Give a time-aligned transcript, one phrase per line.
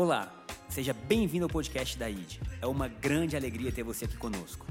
[0.00, 0.32] Olá,
[0.68, 2.36] seja bem-vindo ao podcast da ID.
[2.62, 4.64] É uma grande alegria ter você aqui conosco.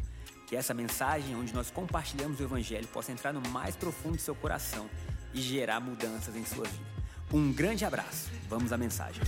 [0.47, 4.34] Que essa mensagem, onde nós compartilhamos o Evangelho, possa entrar no mais profundo do seu
[4.34, 4.86] coração
[5.34, 6.86] e gerar mudanças em sua vida.
[7.34, 8.32] Um grande abraço.
[8.50, 9.21] Vamos à mensagem.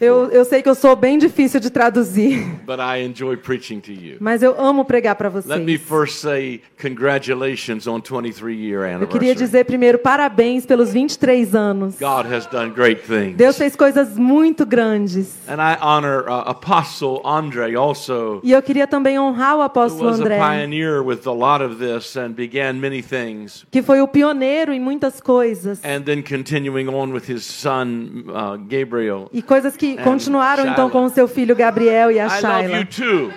[0.00, 3.92] Eu, eu sei que eu sou bem difícil de traduzir, but I enjoy preaching to
[3.92, 4.16] you.
[4.20, 5.82] mas eu amo pregar para Let me vocês.
[5.82, 9.34] first say congratulations on 23 year Eu queria anniversary.
[9.34, 11.98] dizer primeiro parabéns pelos 23 anos.
[11.98, 13.36] God has done great things.
[13.36, 15.36] Deus fez coisas muito grandes.
[15.46, 20.20] And I honor uh, Apostle Andre also, E eu queria também honrar o apóstolo was
[20.20, 23.66] a André, pioneer with a lot of this and began many things.
[23.70, 25.80] que foi o pioneiro em muitas coisas.
[25.84, 27.09] And then continuing on
[27.40, 29.28] son uh, Gabriel.
[29.32, 33.32] E coisas que continuaram então com seu filho Gabriel e a I love you too.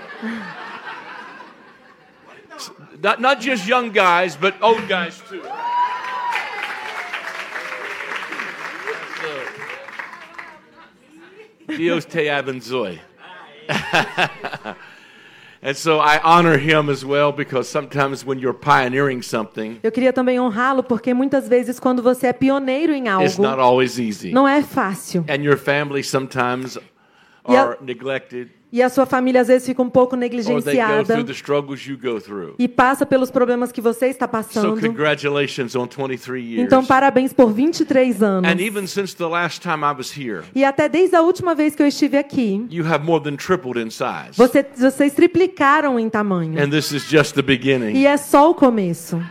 [3.01, 5.41] not, not just young guys, but old guys too.
[11.67, 12.99] Dios te abençoe.
[15.63, 20.11] and so I honor him as well because sometimes when you're pioneering something, Eu queria
[20.11, 24.31] também honrá-lo porque muitas vezes quando você é pioneiro em it's not always easy.
[24.31, 25.23] não é fácil.
[25.29, 26.77] And your family sometimes
[27.45, 31.13] are neglected E a sua família às vezes fica um pouco negligenciada
[32.57, 34.81] e passa pelos problemas que você está passando.
[34.81, 36.65] congratulations on 23 years.
[36.65, 38.49] Então parabéns por 23 anos.
[40.55, 42.65] E até desde a última vez que eu estive aqui,
[44.35, 46.57] você- vocês triplicaram em tamanho.
[47.95, 49.21] E é só o começo.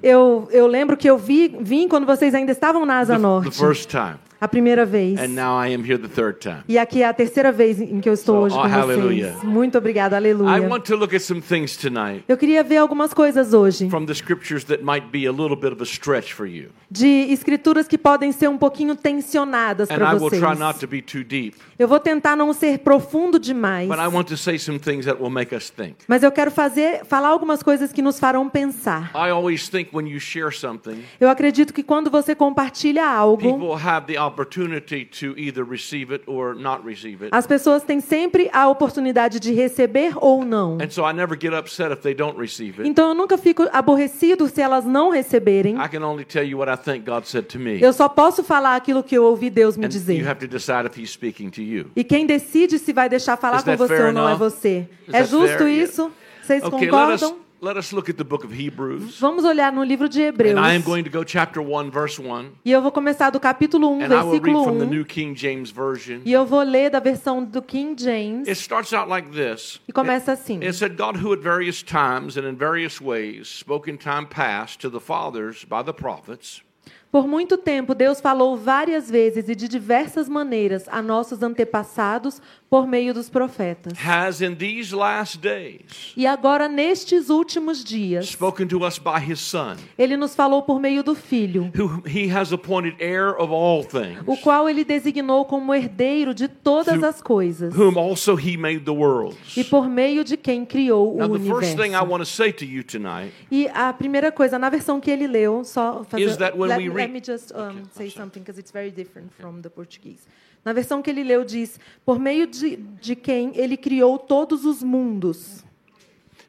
[0.00, 3.22] Eu, eu lembro que eu vi, vim quando vocês ainda estavam na Asa The, the
[3.26, 4.14] Norte, first time.
[4.40, 5.18] A primeira vez.
[5.20, 6.62] And now I am here the third time.
[6.68, 9.32] E aqui é a terceira vez em que eu estou So, hoje oh, com hallelujah.
[9.32, 9.44] vocês.
[9.44, 10.62] Muito obrigada, I aleluia.
[10.68, 14.14] want to look at some things tonight Eu queria ver algumas coisas hoje, from the
[14.14, 16.68] scriptures that might be a little bit of a stretch for you.
[16.90, 20.40] de escrituras que podem ser um pouquinho tensionadas And para I will vocês.
[20.42, 21.56] try not to be too deep.
[21.78, 25.20] Eu vou tentar não ser profundo demais, But I want to say some things that
[25.20, 25.96] will make us think.
[26.08, 29.10] mas eu quero fazer, falar algumas coisas que nos farão pensar.
[29.14, 33.74] I always think when you share something, Eu acredito que quando você compartilha algo, people
[33.86, 37.30] have the opportunity to either receive it or not receive it.
[37.32, 40.78] as pessoas têm sempre a oportunidade de receber ou não.
[40.80, 42.88] And so I never get upset if they don't receive it.
[42.88, 45.76] Então eu nunca fico aborrecido se elas não receberem.
[45.76, 47.80] I can only tell you what I think God said to me.
[47.80, 50.28] Eu só posso falar aquilo que eu ouvi Deus me And you dizer.
[50.28, 51.90] have to decide if He's speaking to you.
[51.96, 54.88] E quem decide se vai deixar falar com você ou não é você.
[55.12, 56.10] É justo isso?
[56.42, 57.49] Vocês concordam?
[57.60, 59.18] Let us look at the book of Hebrews.
[59.20, 60.56] Vamos olhar no livro de Hebreus.
[60.56, 62.52] And I am going to go chapter 1, verse 1.
[62.64, 64.90] E eu vou começar do capítulo 1, And I will read versículo from the 1.
[64.90, 66.22] New King James Version.
[66.24, 68.48] E eu vou ler da versão do King James.
[68.48, 69.80] It starts out like this.
[69.86, 70.62] E começa assim.
[70.62, 74.80] It said, God, who at various times and in various ways spoke in time past
[74.80, 76.62] to the fathers by the prophets,
[77.10, 82.86] Por muito tempo, Deus falou várias vezes e de diversas maneiras a nossos antepassados por
[82.86, 83.92] meio dos profetas.
[83.98, 89.40] has in these last days E agora, nestes últimos dias, spoken to us by his
[89.40, 93.82] Son, Ele nos falou por meio do Filho, who he has appointed heir of all
[93.82, 98.84] things, o qual Ele designou como herdeiro de todas as coisas, whom also he made
[98.84, 99.56] the worlds.
[99.56, 102.06] e por meio de quem criou Now, o the first thing I universo.
[102.12, 105.64] want to say to you tonight E a primeira coisa, na versão que ele leu,
[105.64, 108.70] só fazer, Is that when let, we let me just um, say something because it's
[108.70, 110.20] very different from the Portuguese.
[110.64, 114.82] Na versão que ele leu diz: por meio de, de quem ele criou todos os
[114.82, 115.64] mundos.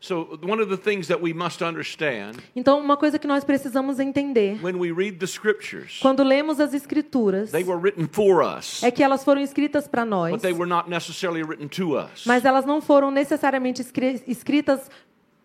[0.04, 4.00] So, one of the things that we must understand Então, uma coisa que nós precisamos
[4.00, 8.82] entender when we read the scriptures, quando lemos as escrituras they were written for us,
[8.82, 12.26] é que elas foram escritas para nós, but they were not necessarily written to us.
[12.26, 14.90] mas elas não foram necessariamente escri- escritas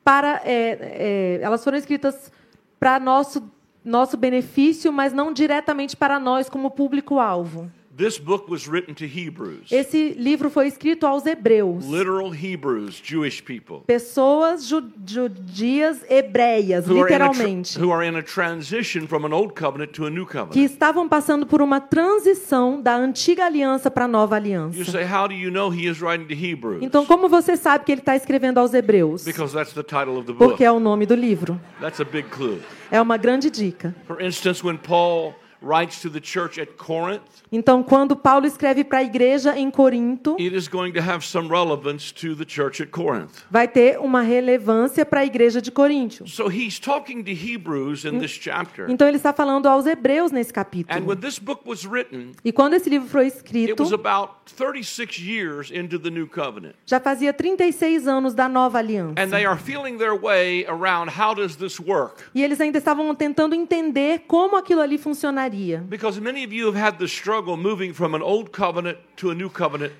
[0.02, 2.32] para, é, é, elas foram escritas
[2.80, 3.42] para nosso
[3.84, 7.70] nosso benefício, mas não diretamente para nós como público-alvo.
[7.96, 13.42] This book was written to Hebrews, Esse livro foi escrito aos hebreus, literal Hebrews, Jewish
[13.42, 19.32] people, pessoas ju- judias hebreias, who are, literalmente, who are in a transition from an
[19.32, 20.56] old covenant to a new que covenant.
[20.70, 24.84] estavam passando por uma transição da antiga aliança para a nova You aliança.
[24.90, 26.82] say, how do you know he is writing to Hebrews?
[26.82, 29.24] Então, como você sabe que ele está escrevendo aos hebreus?
[29.24, 30.50] Because that's the title of the book.
[30.50, 31.58] Porque é o nome do livro.
[31.80, 32.60] That's a big clue.
[32.90, 33.94] É uma grande dica.
[34.06, 38.98] For instance, when Paul writes to the church at Corinth, Então, quando Paulo escreve para
[38.98, 42.90] a igreja em Corinto, it is going to have some relevance to the church at
[42.90, 43.44] Corinth.
[43.50, 46.26] vai ter uma relevância para a igreja de Coríntio.
[46.26, 48.90] So he's talking to Hebrews in this chapter.
[48.90, 51.06] Então, ele está falando aos hebreus nesse And capítulo.
[51.06, 55.18] when this book was written, E quando esse livro foi it escrito, was about 36
[55.18, 56.74] years into the new covenant.
[56.84, 59.14] já fazia 36 anos da nova aliança.
[59.20, 62.22] And they are feeling their way around how does this work?
[62.34, 65.45] E eles ainda estavam tentando entender como aquilo ali funcionaria.
[65.88, 69.34] Because many of you have had the struggle moving from an old covenant to a
[69.34, 69.92] new covenant.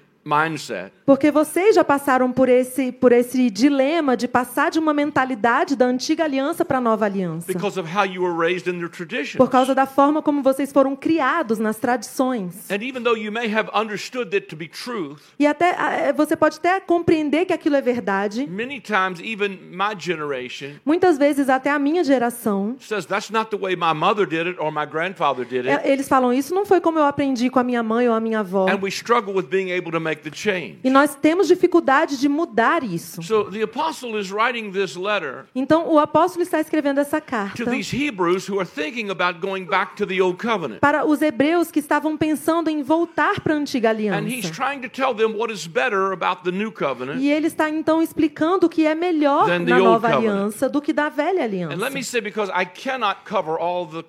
[1.05, 5.87] Porque vocês já passaram por esse, por esse dilema de passar de uma mentalidade da
[5.87, 7.53] antiga aliança para a nova aliança.
[7.53, 9.37] Because of how you were raised in your traditions.
[9.37, 12.69] Por causa da forma como vocês foram criados nas tradições.
[12.71, 16.35] And even though you may have understood that to be truth, E até ah, você
[16.37, 18.47] pode até compreender que aquilo é verdade.
[18.49, 23.57] many times even my generation Muitas vezes até a minha geração, says that's not the
[23.57, 25.87] way my mother did it or my grandfather did it.
[25.87, 28.21] é, eles falam isso não foi como eu aprendi com a minha mãe ou a
[28.21, 28.69] minha avó.
[28.69, 30.79] And we struggle with being able to make the change.
[30.85, 33.23] E nós temos dificuldade de mudar isso.
[33.23, 37.71] So the apostle is writing this letter Então o apóstolo está escrevendo essa carta to
[37.71, 40.81] these Hebrews who are thinking about going back to the old covenant.
[40.81, 43.95] para os hebreus que estavam pensando em voltar para a antiga And
[44.27, 44.53] he's aliança.
[44.53, 47.21] trying to tell them what is better about the new covenant.
[47.21, 51.09] E ele está então explicando o que é melhor na nova aliança do que da
[51.09, 52.11] velha And let me aliança.
[52.11, 54.05] say, because I cannot cover all the,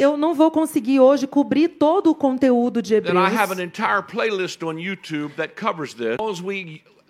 [0.00, 3.14] Eu não vou conseguir hoje cobrir todo o conteúdo de Hebreus.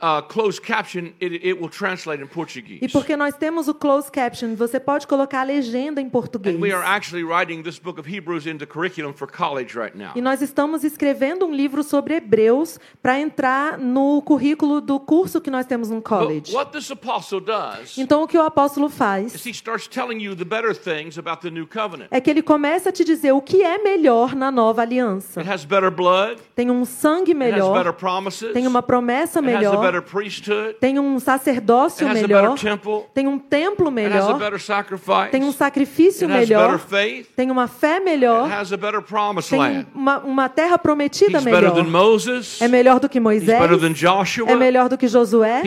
[0.01, 2.81] Uh, close caption, it, it will translate in Portuguese.
[2.83, 6.57] E porque nós temos o closed caption, você pode colocar a legenda em português.
[6.57, 10.13] And we are actually writing this book of Hebrews into curriculum for college right now.
[10.15, 15.51] E nós estamos escrevendo um livro sobre Hebreus para entrar no currículo do curso que
[15.51, 16.55] nós temos no But college.
[16.55, 19.35] what this apostle does Então o que o apóstolo faz
[22.11, 25.41] é que ele começa a te dizer o que é melhor na nova aliança.
[25.41, 29.41] It has better blood, Tem um sangue it has better melhor, promises, tem uma promessa
[29.41, 29.84] melhor,
[30.81, 34.39] tem um sacerdócio it has a melhor, better temple, tem um templo melhor,
[35.31, 36.81] tem um sacrifício melhor,
[37.37, 38.49] tem uma fé melhor,
[39.49, 41.63] tem uma, uma terra prometida melhor.
[42.61, 43.61] É melhor do que Moisés,
[44.47, 45.63] é melhor do que Josué,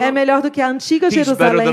[0.00, 1.68] é melhor do que a antiga Jerusalém,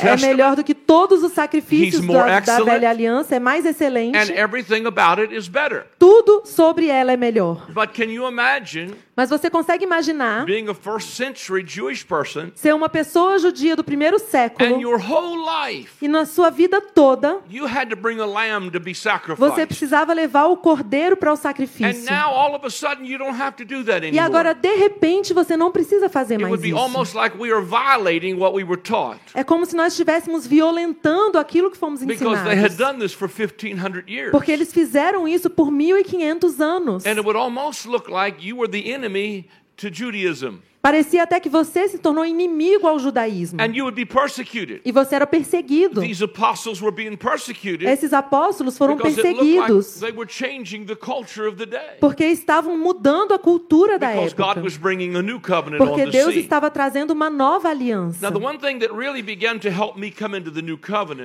[0.00, 4.32] é melhor do que todos os sacrifícios da, da velha aliança, é mais and excelente,
[4.32, 5.86] everything about it is better.
[5.98, 7.66] tudo sobre ela é melhor.
[7.70, 12.74] But can you imagine Mas você consegue imaginar being a first century Jewish person ser
[12.74, 15.38] uma pessoa judia do primeiro and século your whole
[15.68, 18.92] life e na sua vida toda you had to bring a lamb to be
[19.36, 22.10] você precisava levar o cordeiro para o And sacrifício.
[22.10, 24.62] now all of a sudden you don't have to do that E agora, anymore.
[24.62, 26.78] de repente, você não precisa fazer It mais would be isso.
[26.78, 31.38] almost like we are violating what we were taught É como se nós estivéssemos violentando
[31.38, 32.76] aquilo que fomos because they had ensinados.
[32.76, 34.30] done this for 1500 years.
[34.30, 37.04] Porque eles fizeram isso por 1500 anos.
[37.06, 41.48] And it would almost look like you were the enemy to Judaism Parecia até que
[41.48, 43.62] você se tornou inimigo ao judaísmo.
[43.62, 44.80] and you would be persecuted.
[44.84, 46.00] E você era perseguido.
[46.00, 51.56] These apostles were being persecuted Esses apóstolos foram perseguidos they were changing the culture of
[51.56, 51.98] the day.
[52.00, 54.62] porque estavam mudando a cultura da Because God época.
[54.64, 58.32] was bringing a new covenant Porque Deus estava trazendo uma nova aliança.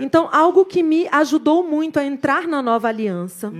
[0.01, 3.51] Então, algo que me ajudou muito a entrar na nova aliança.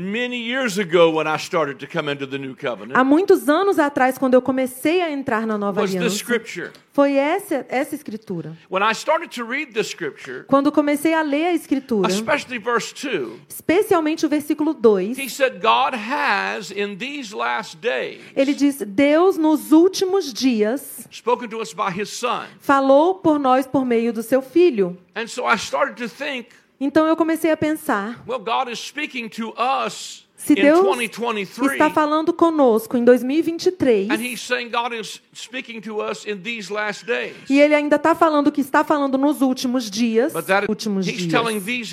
[2.94, 7.96] Há muitos anos atrás, quando eu comecei a entrar na nova aliança, foi essa, essa
[7.96, 8.58] escritura.
[8.70, 12.94] When I started to read the scripture, Quando comecei a ler a escritura, especially verse
[12.94, 18.80] 2, especialmente o versículo 2, he said, God has in these last days ele diz:
[18.86, 22.46] Deus, nos últimos dias, spoken to us by his son.
[22.60, 24.98] falou por nós por meio do seu filho.
[25.16, 29.30] And so I started to think, Então eu comecei a pensar: well, God is speaking
[29.30, 31.72] to us se Deus 2023.
[31.74, 36.72] está falando conosco em 2023, And he's saying God is speaking to us in these
[36.72, 37.34] last days.
[37.50, 41.34] e ele ainda está falando que está falando nos últimos dias, that últimos dias.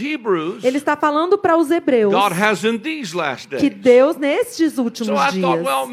[0.01, 2.13] Hebrews Ele está falando para os hebreus
[3.59, 3.71] que.
[3.71, 5.67] Deus nestes últimos So I thought, dias.
[5.67, 5.89] well.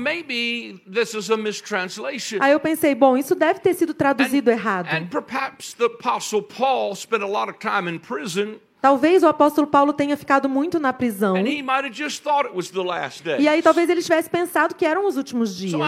[2.40, 4.88] Aí eu pensei, bom, isso deve ter sido traduzido And, errado.
[4.92, 9.68] and perhaps the apostle Paul spent a lot of time in prison, Talvez o apóstolo
[9.68, 11.36] Paulo tenha ficado muito na prisão.
[13.38, 15.80] E aí talvez ele tivesse pensado que eram os últimos dias.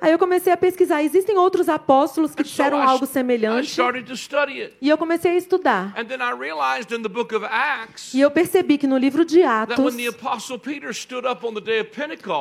[0.00, 3.76] Aí eu comecei a pesquisar, existem outros apóstolos que disseram algo semelhante?
[4.80, 5.94] E eu comecei a estudar.
[8.14, 9.76] E eu percebi que no livro de Atos,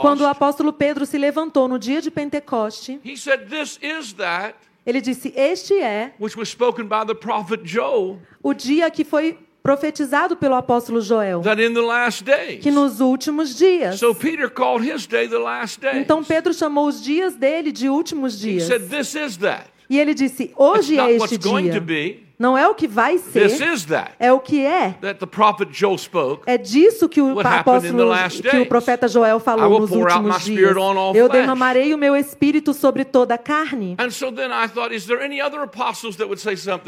[0.01, 4.55] quando o apóstolo Pedro se levantou no dia de Pentecoste, he said, This is that
[4.88, 9.38] Ele disse: Este é which was spoken by the prophet Joel, o dia que foi
[9.62, 12.63] profetizado pelo apóstolo Joel, that in the last days.
[12.63, 14.00] que nos últimos dias.
[14.00, 16.00] So Peter called his day the last day.
[16.00, 18.63] Então Pedro chamou os dias dele de últimos dias.
[18.63, 19.67] said.
[19.89, 21.82] E ele disse: It's Hoje é not este dia.
[21.82, 22.26] be.
[22.39, 23.50] Não é o que vai ser,
[24.20, 24.96] é o que é.
[26.46, 28.13] É disso que o apóstolo,
[28.51, 30.75] que o profeta Joel falou nos últimos dias.
[31.15, 33.96] Eu derramarei o meu espírito sobre toda a carne.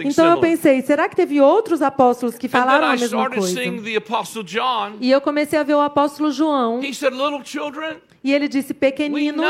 [0.05, 3.59] Então eu pensei, será que teve outros apóstolos que falaram a mesma coisa?
[5.01, 6.79] E eu comecei a ver o apóstolo João
[8.21, 9.45] e ele disse: Pequeninos,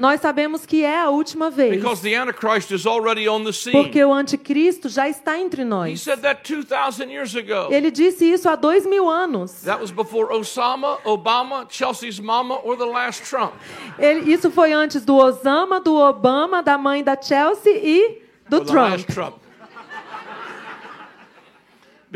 [0.00, 3.72] nós sabemos que é a última vez, Because the Antichrist is already on the scene.
[3.72, 6.00] porque o anticristo já está entre He nós.
[6.00, 7.72] said that 2,000 years ago.
[7.72, 9.62] Ele disse isso há dois mil anos.
[9.64, 13.52] That was before Osama, Obama, Chelsea's mama, or the last Trump.
[13.98, 19.04] Ele- isso foi antes do Osama, do Obama, da mãe da Chelsea e do Trump.
[19.06, 19.34] Trump.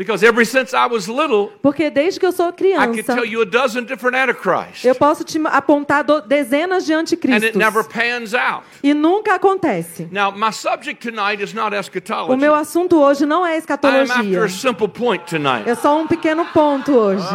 [0.01, 3.23] Because ever since I was little, Porque desde que eu sou I could criança, tell
[3.23, 4.83] you a dozen different Antichrists.
[4.83, 7.55] eu posso te apontar dezenas de And it anticristos.
[7.55, 8.63] never pans out.
[8.81, 10.07] E nunca acontece.
[10.11, 12.35] Now, my subject tonight is not O eschatology.
[12.41, 14.43] meu assunto hoje não é I am after escatologia.
[14.43, 15.69] a simple point tonight.
[15.69, 17.27] É só um pequeno ponto hoje.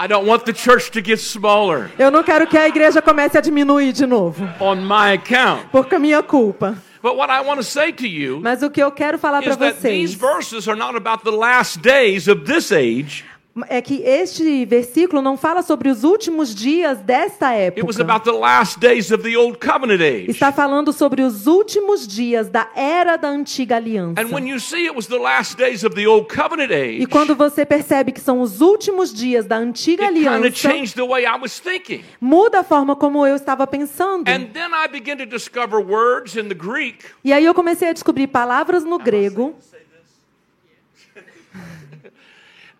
[0.00, 3.36] I don't want the church to get smaller Eu não quero que a igreja comece
[3.36, 5.66] a diminuir de novo, on my account.
[5.70, 6.78] por minha culpa.
[7.02, 9.50] But what I want to say to you Mas o que eu quero falar para
[9.50, 10.14] is that these
[12.34, 13.24] vocês
[13.68, 18.02] é que este versículo não fala sobre os últimos dias desta It was época.
[18.12, 20.30] about the last days of the old covenant age.
[20.30, 24.20] Está falando sobre os últimos dias da era da antiga aliança.
[24.20, 27.34] And when you see it was the last days of the old covenant E quando
[27.34, 31.06] você percebe que são os últimos dias da antiga it kind of aliança, changed the
[31.06, 32.02] way I was thinking.
[32.20, 34.28] muda a forma como eu estava pensando.
[34.28, 37.92] And then I began to discover words in the Greek E aí eu comecei a
[37.92, 39.54] descobrir palavras no grego.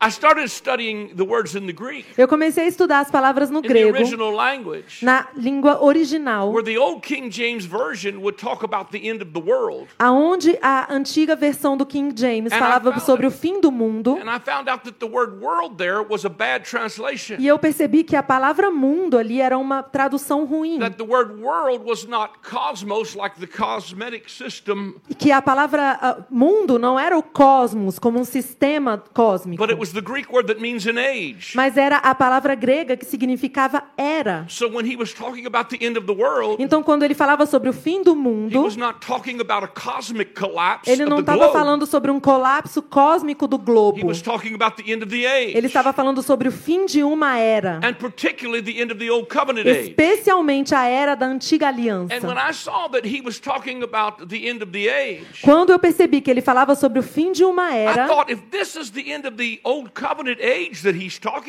[0.01, 3.59] I started studying the words in the Greek, Eu comecei a estudar as palavras no
[3.59, 8.39] in the grego, original language, na língua original, where the old King James Version would
[8.39, 9.89] talk about the end of the world.
[9.99, 13.73] aonde a antiga versão do King James And I falava found- sobre o fim do
[13.73, 14.13] mundo.
[14.23, 17.37] And I found out that the word world there was a bad translation.
[17.41, 20.79] E eu percebi que a palavra mundo ali era uma tradução ruim.
[20.79, 26.19] That the word world was not cosmos like the cosmetic system, Que a palavra ah,
[26.31, 29.61] mundo não era o cosmos como um sistema cósmico.
[29.61, 31.53] but it was the Greek word that means an age.
[31.55, 34.45] Mas era a palavra grega que significava era.
[34.49, 37.47] So when he was talking about the end of the world, Então, quando ele falava
[37.47, 41.21] sobre o fim do he mundo, was not talking about a cosmic collapse ele não
[41.21, 44.07] estava falando sobre um colapso cósmico do He globo.
[44.07, 45.57] was talking about the end of the age.
[45.57, 49.11] Ele estava falando sobre o fim de uma era, and particularly the end of the
[49.11, 49.91] old covenant age.
[49.91, 52.51] especialmente a era da antiga And when aliança.
[52.51, 56.21] I saw that he was talking about the end of the age, Quando eu percebi
[56.21, 58.07] que ele falava sobre o fim de uma I era,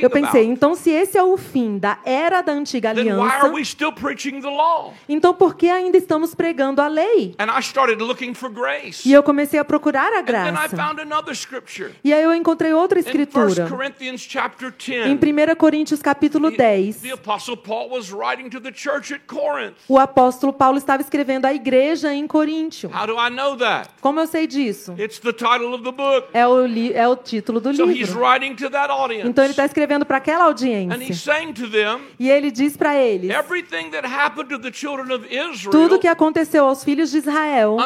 [0.02, 3.38] eu pensei, então se esse é o fim da era da antiga then why are
[3.48, 4.94] aliança, we still preaching the law?
[5.08, 7.36] então por que ainda estamos pregando a lei?
[7.40, 9.08] And I started looking for grace.
[9.08, 10.78] E eu comecei a procurar a And then I graça.
[10.78, 13.68] found another scripture E aí eu encontrei outra in 1 escritura.
[13.70, 15.50] Corinthians chapter Em 10.
[15.52, 19.76] 1 Coríntios capítulo The, 10, the apostle Paul was writing to the church at Corinth.
[19.88, 22.90] o apóstolo Paulo estava escrevendo à igreja em Coríntio.
[22.94, 23.90] How do I know that?
[24.02, 24.96] Como eu sei disso?
[24.98, 26.28] It's the title of the book.
[26.34, 28.19] É o, é o título do livro.
[28.20, 29.28] Writing to that audience.
[29.28, 31.16] Então ele está escrevendo para aquela And he's audiência.
[31.16, 35.26] saying to them, E ele diz para eles: everything that happened to the children of
[35.26, 37.78] Israel tudo que aconteceu aos filhos de Israel,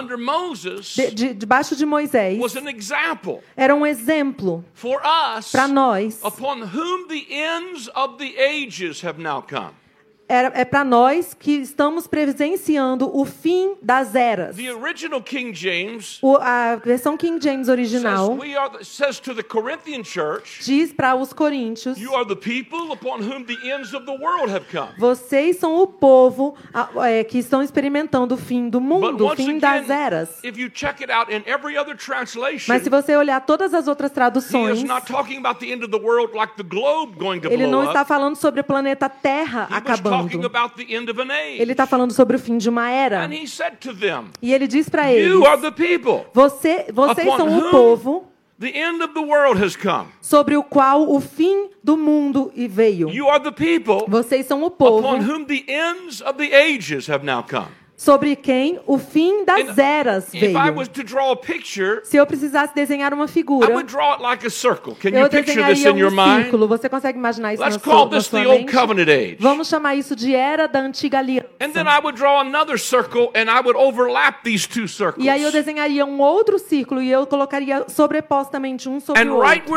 [0.96, 6.20] de, de- debaixo de Moisés, was an example era um exemplo for us para nós.
[6.24, 9.72] upon whom the ends of the ages have now come.
[10.34, 14.56] É para nós que estamos presenciando o fim das eras.
[14.56, 19.36] The original King James O- a versão King James original we are the, says to
[19.36, 21.98] the Corinthian church, diz para os coríntios.
[24.98, 29.60] Vocês são o povo a- é, que estão experimentando o fim do mundo, o fim
[29.60, 30.30] das again, eras.
[31.80, 34.80] other translation, Mas se você olhar todas as outras traduções,
[37.50, 40.23] ele não está falando sobre o planeta Terra acabando.
[40.26, 41.62] Age.
[41.62, 43.30] Ele está falando sobre o fim de uma era.
[44.42, 45.34] E ele diz para eles:
[46.34, 50.08] Você, vocês upon são o povo the end of the world has come.
[50.22, 53.10] sobre o qual o fim do mundo e veio.
[53.10, 57.10] You are the people Vocês são o upon povo whom the ends of the ages
[57.10, 57.68] have now come.
[58.04, 60.58] Sobre quem o fim das eras veio.
[62.04, 66.10] Se eu precisasse desenhar uma figura, eu desenharia um
[66.44, 66.68] círculo.
[66.68, 68.66] Você consegue imaginar isso Let's na sua, na sua mente?
[69.40, 71.48] Vamos chamar isso de era da antiga aliança.
[75.18, 79.74] E aí eu desenharia um outro círculo e eu colocaria sobrepostamente um sobre o outro.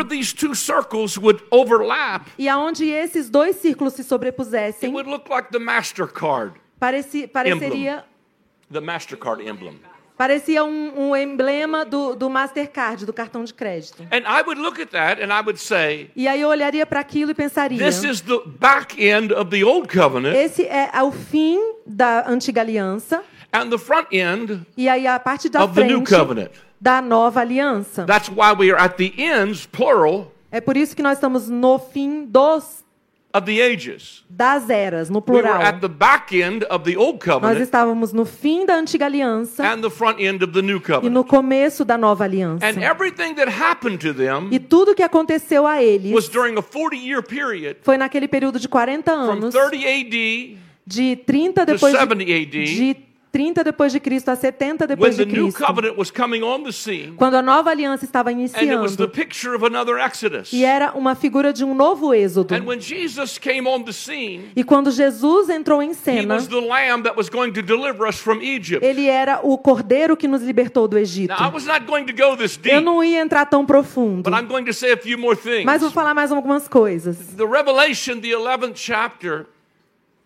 [2.38, 8.04] E aonde esses dois círculos se it sobrepusessem, would look like the MasterCard, pareci, pareceria,
[8.73, 9.78] the MasterCard emblem.
[10.16, 14.02] parecia um, um emblema do, do Mastercard, do cartão de crédito.
[14.11, 17.00] And I would look at that and I would say, E aí eu olharia para
[17.00, 21.12] aquilo e pensaria: this is the back end of the Old Covenant, esse é o
[21.12, 25.85] fim da antiga aliança and the front end e aí a parte da of the
[25.85, 26.50] New frente Covenant.
[26.80, 28.04] da nova aliança.
[28.06, 31.78] That's why we are at the ends, plural, É por isso que nós estamos no
[31.78, 32.86] fim dos.
[34.28, 35.61] Das eras, no plural.
[35.62, 39.81] at the back end of the Old Nós estávamos no fim da antiga aliança and
[39.81, 42.66] the front end of the New e no começo da nova aliança.
[42.66, 46.62] And everything that happened to them E tudo que aconteceu a eles was during a
[46.62, 51.73] 40 year period foi naquele período de 40 from anos, 30 AD de 30 to
[51.73, 53.05] depois 70 de, AD de
[53.37, 56.43] 30 depois de Cristo a 70 when depois the de new Cristo, covenant was coming
[56.43, 59.62] on the scene quando a nova aliança estava and it was the iniciando picture of
[59.66, 60.52] another Exodus.
[60.55, 62.55] e era uma figura de um novo êxodo.
[62.55, 66.47] And when Jesus came on the scene, E quando Jesus entrou em he cena, was
[66.49, 68.83] the lamb that was going to deliver us from Egypt.
[68.85, 71.35] ele era o cordeiro que nos libertou do Egito.
[71.38, 74.33] Now, I was not going to go this Eu não ia entrar tão profundo, but
[74.38, 75.64] I'm going to say a few more things.
[75.66, 77.19] mas vou falar mais algumas coisas.
[77.37, 79.47] The Revelation, the 11th chapter,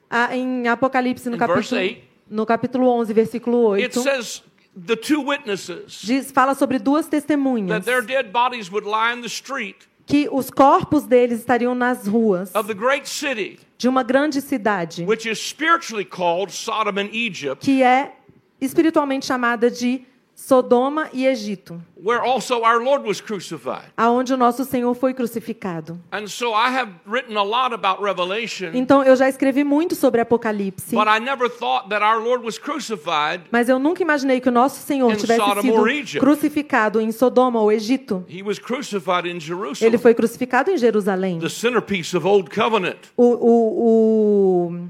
[0.08, 4.42] Ah, em Apocalipse, no capítulo, eight, no capítulo 11, versículo it 8, says
[4.74, 7.68] the two witnesses diz, fala sobre duas testemunhas.
[7.68, 12.06] that their dead bodies would lie in the street que os corpos deles estariam nas
[12.06, 17.10] ruas of the great city, de uma grande cidade which is spiritually called Sodom and
[17.12, 18.12] Egypt, que é
[18.60, 20.06] espiritualmente chamada de
[20.42, 23.84] Sodoma e Egito, where also our Lord was crucified.
[23.94, 26.00] aonde o nosso Senhor foi crucificado.
[26.10, 30.20] And so I have written a lot about Revelation, Então eu já escrevi muito sobre
[30.20, 33.42] Apocalipse, but I never thought that our Lord was crucified.
[33.52, 38.24] mas eu nunca imaginei que o nosso Senhor tivesse sido crucificado em Sodoma ou Egito.
[38.26, 41.38] He was crucified in Ele Jerusalem, foi crucificado em Jerusalém.
[41.38, 42.96] the centerpiece of Old Covenant.
[43.14, 44.88] O, o, o-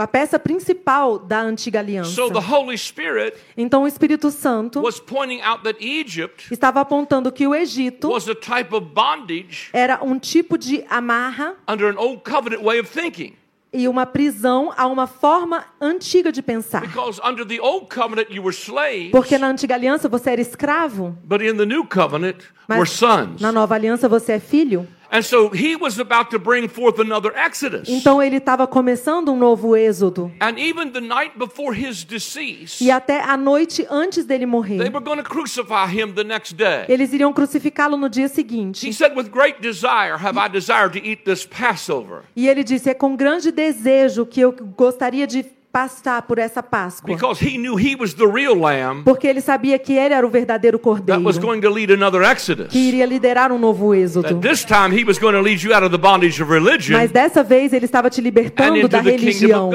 [0.00, 2.10] a peça principal da antiga aliança.
[2.10, 7.30] So the Holy Spirit Então o Espírito Santo was pointing out that Egypt estava apontando
[7.32, 11.98] que o Egito was a type of bondage era um tipo de amarra under an
[11.98, 13.34] Old Covenant way of thinking.
[13.72, 16.80] e uma prisão a uma forma antiga de pensar.
[16.80, 21.16] Because under the Old Covenant you were slaves, Porque na antiga aliança você era escravo,
[21.22, 22.36] but in the New Covenant
[22.68, 23.40] were mas sons.
[23.40, 24.88] na nova aliança você é filho.
[25.10, 27.88] And so he was about to bring forth another Exodus.
[27.88, 30.30] Então ele estava começando um novo êxodo.
[30.40, 34.78] And even the night before his decease, E até a noite antes dele they morrer,
[34.90, 36.84] were going to crucify him the next day.
[36.88, 38.92] eles iriam crucificá-lo no dia He seguinte.
[38.92, 42.24] said, With great desire have I desired to eat this Passover.
[42.36, 47.14] E ele disse: É com grande desejo que eu gostaria de passar por essa Páscoa.
[47.14, 50.30] Because he knew he was the real lamb Porque ele sabia que ele era o
[50.30, 50.88] verdadeiro that
[51.22, 52.68] was cordeiro going to lead another Exodus.
[52.68, 54.28] que iria liderar um novo êxodo.
[54.28, 56.96] That this time he was going to lead you out of the bondage of religion
[56.96, 59.70] Mas dessa vez ele estava te And libertando da religião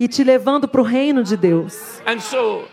[0.00, 2.00] e te levando para o reino de Deus.
[2.06, 2.64] And so,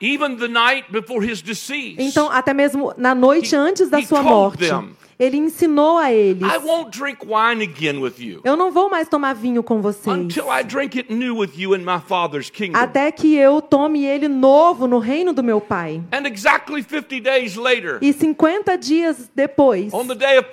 [0.00, 4.22] even the night before his decease, Então, até mesmo na noite He- antes da sua
[4.22, 8.72] morte, them, ele ensinou a eles: I won't drink wine again with you Eu não
[8.72, 12.00] vou mais tomar vinho com vocês, until I drink it new with you in my
[12.04, 12.78] Father's kingdom.
[12.80, 16.00] até que eu tome ele novo no reino do meu Pai.
[16.10, 20.48] And exactly 50 days later, E 50 dias depois, on the day of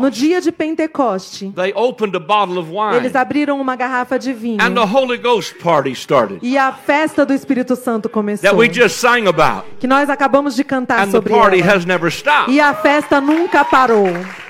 [0.00, 4.32] no dia de Pentecoste, they opened a bottle of wine eles abriram uma garrafa de
[4.32, 4.58] vinho.
[4.62, 8.42] and the Holy Ghost party started E a festa do Espírito Santo começou.
[8.48, 9.64] that we just sang about.
[9.80, 11.74] Que nós acabamos de cantar And the sobre party ela.
[11.74, 12.52] has never stopped.
[12.52, 13.95] E a festa nunca parou.
[13.96, 14.45] Valeu!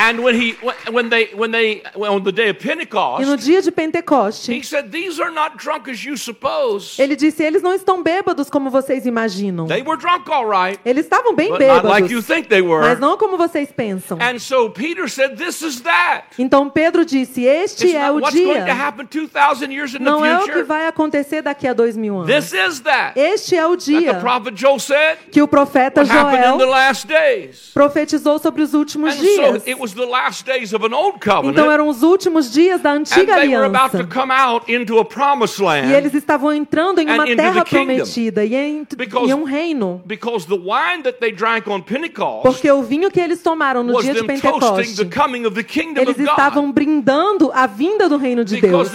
[0.00, 0.56] And when he
[0.90, 4.64] when they when they on the day of E no Pentecost, dia de he Pentecoste,
[4.64, 6.98] said, "These are not drunk as you suppose.
[7.00, 9.66] ele disse: eles não estão bêbados como vocês imaginam.
[9.66, 12.62] They were drunk, all right, Eles estavam bem but not like you bêbados, think they
[12.62, 14.18] were." mas não como vocês pensam.
[14.20, 16.28] And so Peter said, "This is that.
[16.38, 18.74] Então Pedro disse: Este It's é o what's going to dia.
[18.74, 22.16] happen 2,000 years in the Não é o que vai acontecer daqui a dois mil
[22.20, 22.26] anos.
[22.34, 26.10] This is that." Este é o the dia prophet Joel said que o profeta the
[26.10, 27.70] Joel last days.
[27.74, 29.66] profetizou sobre os últimos And so dias.
[29.66, 31.52] it was was the last days of an old covenant.
[31.52, 34.20] Então eram os últimos dias da antiga they were about to aliança.
[34.20, 38.86] come out into a promised E eles estavam entrando em uma terra prometida e em,
[39.26, 40.02] em um reino.
[40.06, 44.00] because the wine that they drank on Pentecost Porque o vinho que eles tomaram no
[44.00, 48.08] dia de them toasting the Pentecoste, coming of the kingdom eles estavam brindando a vinda
[48.08, 48.90] do reino de Deus.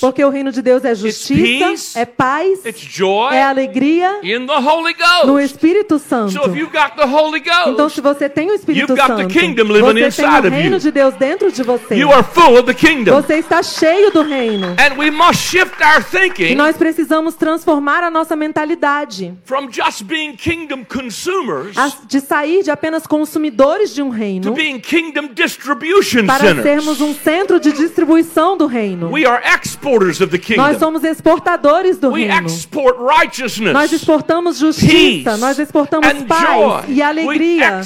[0.00, 4.56] Porque o reino de Deus é justiça, é paz, it's joy é alegria in the
[4.58, 5.44] Holy no Ghost.
[5.44, 6.32] Espírito Santo.
[6.32, 9.22] So if you've got the Holy Então, se você tem o Espírito You've got the
[9.22, 10.80] Santo, kingdom living você tem inside o of reino you.
[10.80, 11.94] de Deus dentro de você.
[11.96, 13.14] you are full of the kingdom.
[13.20, 14.68] Você está cheio do reino.
[14.78, 19.34] And we must shift our E thinking nós precisamos transformar a nossa mentalidade.
[19.44, 24.52] from just being kingdom consumers a- De sair de apenas consumidores de um to reino
[24.52, 29.10] being kingdom distribution para sermos um centro de distribuição do reino.
[29.10, 32.46] We are exporters of the Nós somos exportadores do We reino.
[32.46, 36.82] export Nós righteousness, exportamos justiça, nós exportamos paz joy.
[36.88, 37.80] e We alegria.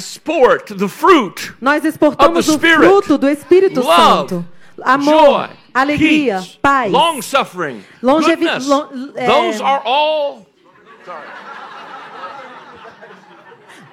[0.67, 4.45] The fruit Nós exportamos of o the Spirit, fruto do Espírito love, Santo.
[4.83, 6.91] Amor, joy, alegria, peace, paz.
[6.91, 8.67] long suffering, Longevi- goodness.
[8.67, 10.47] lon- é- Those are all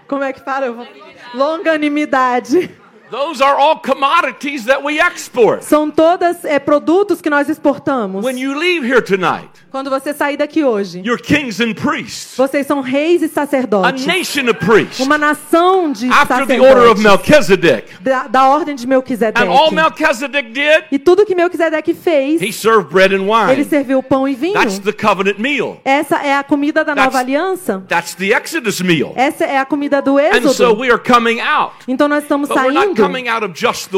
[0.09, 0.72] Como é que fala?
[0.72, 0.87] Vou-
[1.35, 2.70] Longanimidade.
[3.11, 5.62] Those are all commodities that we export.
[5.64, 8.25] São todas é, produtos que nós exportamos.
[8.25, 12.66] When you leave here tonight, Quando você sair daqui hoje, you're kings and priests, vocês
[12.66, 14.05] são reis e a sacerdotes.
[14.07, 17.03] nation of priests, Uma nação de after the order of sacerdotes.
[17.49, 17.92] Melchizedek.
[18.01, 19.46] Da, da ordem de Melquisedeque.
[19.46, 23.64] And all Melchizedek did, E tudo que Melquisedeque fez, he served bread and ele wine.
[23.64, 24.55] serviu pão e vinho.
[24.55, 25.81] That's the covenant meal.
[25.85, 27.85] Essa é a comida da That's- nova aliança.
[27.88, 29.12] That's the Exodus meal.
[29.16, 30.81] Essa é a comida do And so êxodo.
[30.81, 31.75] we are coming out.
[31.87, 32.99] Então nós estamos But saindo.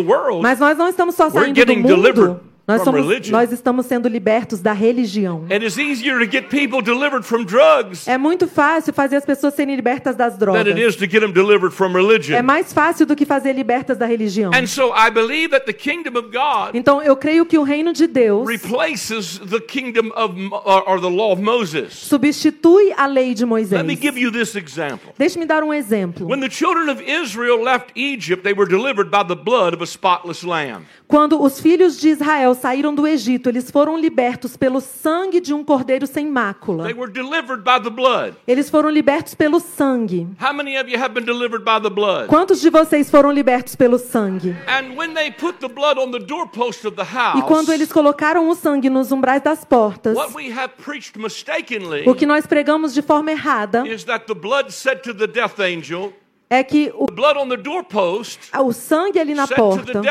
[0.00, 0.42] World.
[0.42, 2.51] Mas nós não estamos só saindo do mundo.
[2.72, 5.44] Nós, somos, nós estamos sendo libertos da religião.
[8.06, 10.66] É muito fácil fazer as pessoas serem libertas das drogas.
[12.36, 14.50] É mais fácil do que fazer libertas da religião.
[16.74, 18.46] Então eu creio que o reino de Deus
[21.90, 23.82] substitui a lei de Moisés.
[25.18, 26.28] Deixe-me dar um exemplo.
[31.08, 35.64] Quando os filhos de Israel saíram do Egito, eles foram libertos pelo sangue de um
[35.64, 36.86] cordeiro sem mácula.
[38.46, 40.28] Eles foram libertos pelo sangue.
[40.40, 42.28] How many of you have been delivered by the blood?
[42.28, 44.54] Quantos de vocês foram libertos pelo sangue?
[47.36, 50.16] E quando eles colocaram o sangue nos umbrais das portas,
[52.06, 53.82] o que nós pregamos de forma errada
[56.52, 57.06] é que o,
[57.56, 60.02] doorpost o sangue ali na porta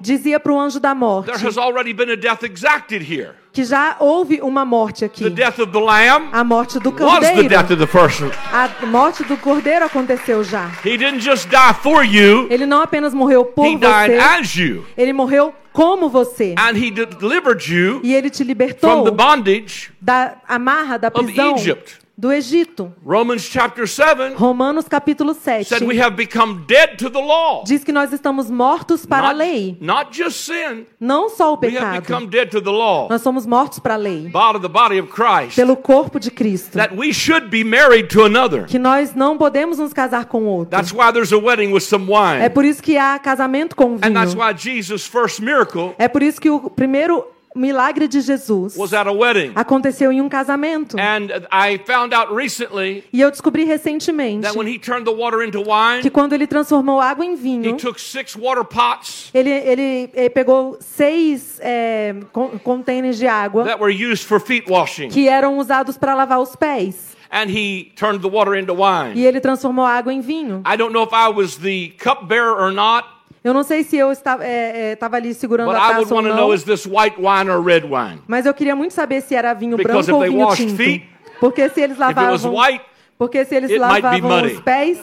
[0.00, 3.30] dizia para o anjo da morte there has already been a death exacted here.
[3.52, 5.24] que já houve uma morte aqui.
[5.24, 7.48] The death of the lamb A morte do was the cordeiro.
[7.48, 8.30] death of the person.
[8.52, 10.70] A morte do cordeiro aconteceu já.
[10.84, 14.54] He didn't just die for you, Ele não apenas morreu por he died você, as
[14.56, 14.86] you.
[14.96, 16.54] ele morreu como você.
[16.58, 21.24] And he delivered you E ele te from libertou the bondage da amarra da of
[21.24, 22.01] prisão Egypt.
[22.16, 22.92] Do Egito.
[23.04, 27.64] Romans chapter 7 Romanos capítulo 7 said we have become dead to the law.
[27.66, 31.58] diz que nós estamos mortos para a Not, lei, not just sin, não só o
[31.60, 32.30] we have become pecado.
[32.30, 33.08] dead to the law.
[33.08, 35.56] Nós somos mortos para a lei, Body the body of Christ.
[35.56, 36.76] pelo corpo de Cristo.
[36.76, 38.66] That we should be married to another.
[38.66, 40.70] Que nós não podemos nos casar com outro.
[40.70, 42.50] That's why there's a wedding with some É wine.
[42.50, 44.44] por isso que há casamento com And that's vinho.
[44.46, 49.06] why Jesus' first miracle É por isso que o primeiro milagre de Jesus was at
[49.06, 49.52] a wedding.
[49.54, 50.96] aconteceu em um casamento.
[50.98, 55.42] And I found out recently E eu descobri recentemente that when he turned the water
[55.44, 59.50] into wine, que quando ele transformou água em he vinho, took six water pots ele,
[59.50, 62.14] ele, eh, pegou seis é,
[62.62, 65.08] containers de água that were used for feet washing.
[65.08, 67.12] que eram usados para lavar os pés.
[67.34, 69.14] And he turned the water into wine.
[69.14, 70.62] E ele transformou a água em vinho.
[70.66, 73.08] I don't know if I was the cupbearer or not,
[73.44, 76.14] Eu não sei se eu estava, é, é, estava ali segurando but a taça ou
[76.14, 78.22] want to não, know is this white wine or red wine?
[78.28, 80.76] mas eu queria muito saber se era vinho Because branco ou vinho tinto.
[80.76, 81.04] feet,
[81.40, 82.84] porque se eles lavavam, white,
[83.18, 84.98] porque se eles lavavam os pés.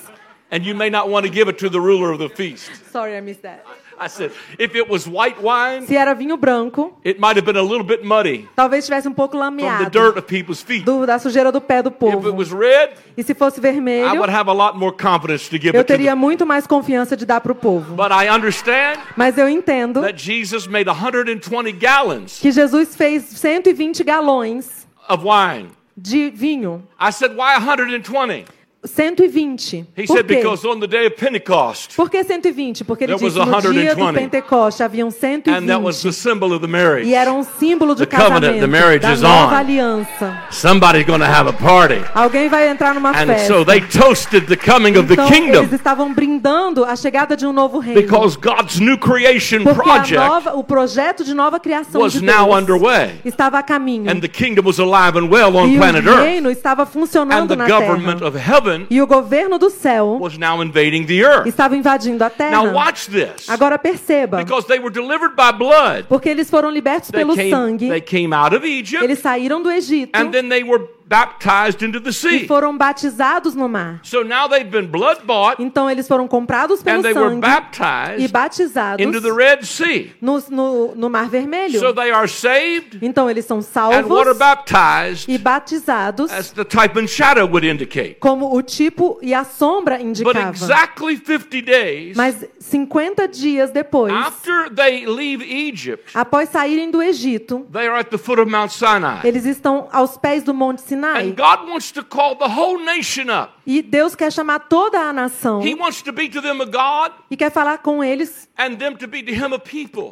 [0.52, 2.72] and you may not want to give it to the ruler of the feast.
[2.92, 3.62] Sorry, I missed that.
[4.00, 7.58] I said, if it was white wine, Se era vinho branco, it might have been
[7.58, 10.86] a little bit muddy talvez estivesse um pouco from the lameado dirt of people's feet.
[10.86, 12.34] do, da sujeira do pé do If it povo.
[12.34, 15.76] was red, E se fosse I vermelho, would have a lot more confidence to give
[15.76, 16.20] eu it to teria them.
[16.20, 17.96] muito mais confiança de dar para o povo.
[17.96, 24.04] But I understand Mas eu entendo that Jesus made 120 gallons que Jesus fez 120
[24.04, 25.70] galões of wine.
[25.98, 26.84] de vinho.
[27.00, 28.46] I said, why 120?
[28.96, 29.86] 120.
[29.96, 30.36] He Por said, quê?
[30.38, 32.84] because on the day of Pentecost, Por que 120?
[32.84, 34.20] Porque ele There was disse no dia do 120.
[34.20, 36.14] Pentecoste haviam and that was the 120.
[36.14, 37.08] symbol of the marriage.
[37.10, 39.60] E era um símbolo de The covenant, casamento, the marriage da is nova on.
[39.60, 40.38] aliança.
[40.52, 42.02] Somebody's going to have a party.
[42.14, 43.48] Alguém vai entrar numa And festa.
[43.48, 47.46] so they toasted the coming of the então, kingdom eles estavam brindando a chegada de
[47.46, 48.02] um novo reino.
[48.02, 52.24] because God's new creation Porque a project nova, o projeto de nova criação was de
[52.24, 53.12] now Deus underway.
[53.26, 54.10] estava a caminho.
[54.10, 56.24] And the kingdom was alive and well on E planet o Earth.
[56.24, 58.28] reino estava And funcionando the na government terra.
[58.30, 61.48] of heaven E o governo do céu was now invading the earth.
[61.48, 62.52] estava invadindo a terra.
[62.64, 63.48] Now watch this.
[63.50, 66.06] Agora perceba, Because they were delivered by blood.
[66.08, 69.72] porque eles foram libertos They pelo sangue, they came out of Egypt eles saíram do
[69.72, 72.48] Egito and then they were baptized into the e sea.
[72.48, 74.00] foram batizados no mar.
[74.04, 77.38] So now they've been blood bought Então eles foram comprados pelo and they were sangue
[77.40, 80.14] e baptized batizados into the Red Sea.
[80.22, 81.80] no, no, no Mar Vermelho.
[81.80, 86.64] So they are saved Então eles são and water salvos baptized e batizados as the
[86.64, 88.18] type and shadow would indicate.
[88.20, 90.50] como o tipo e a sombra But indicava.
[90.50, 97.66] exactly 50 days Mas 50 dias depois, after they leave Egypt, após saírem do Egito,
[97.72, 99.22] they are at the foot of Mount Sinai.
[99.24, 100.99] eles estão aos pés do Monte Sinai.
[101.28, 103.59] And God wants to call the whole nation up.
[103.70, 107.14] E Deus quer chamar toda a nação He wants to be to them a God
[107.30, 108.50] e quer falar com eles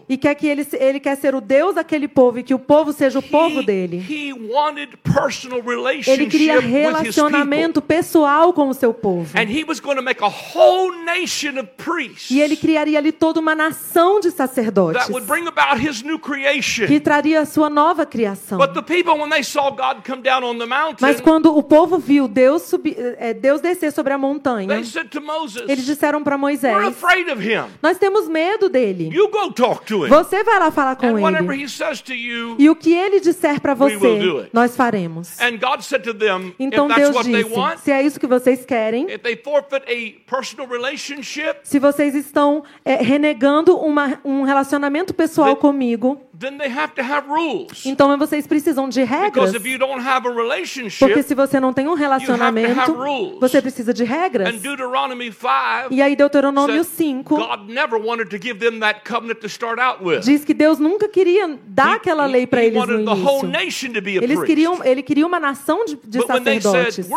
[0.08, 2.94] e quer que ele, ele quer ser o Deus daquele povo e que o povo
[2.94, 3.98] seja o povo dele.
[4.08, 5.60] he wanted personal
[6.08, 9.38] Ele queria relacionamento pessoal com o seu povo.
[9.38, 13.12] And he was going to make a whole nation of priests E ele criaria ali
[13.12, 16.88] toda uma nação de sacerdotes that would bring about his new creation.
[16.88, 18.58] que traria a sua nova criação.
[18.58, 21.62] But the people, when they saw God come down on the mountain, Mas quando o
[21.62, 24.68] povo viu Deus, subir, eh, Deus descer sobre a montanha,
[25.70, 26.76] eles disseram para Moisés.
[27.82, 29.10] Nós temos medo dele.
[30.10, 31.38] Você vai lá falar com ele.
[32.60, 35.40] E o que ele disser para você, nós faremos.
[35.40, 39.20] and God said to them, Então Deus disse: se é isso que vocês querem, if
[39.22, 46.22] they forfeit a personal relationship, se vocês estão eh, renegando uma, um relacionamento pessoal comigo,
[46.40, 47.86] then they have to have rules.
[47.86, 49.52] então vocês precisam de regras.
[49.52, 52.96] Because if you don't have a Porque relationship, se você não tem um relacionamento,
[53.40, 54.54] você precisa de regras.
[54.54, 55.48] and Deuteronomy 5
[55.92, 59.80] E aí Deuteronômio said 5 God never wanted to give them that covenant to start
[59.80, 60.22] out with.
[60.22, 63.52] diz que Deus nunca queria dar aquela lei para eles no início.
[64.22, 67.08] Eles queriam, ele queria uma nação de, de sacerdotes.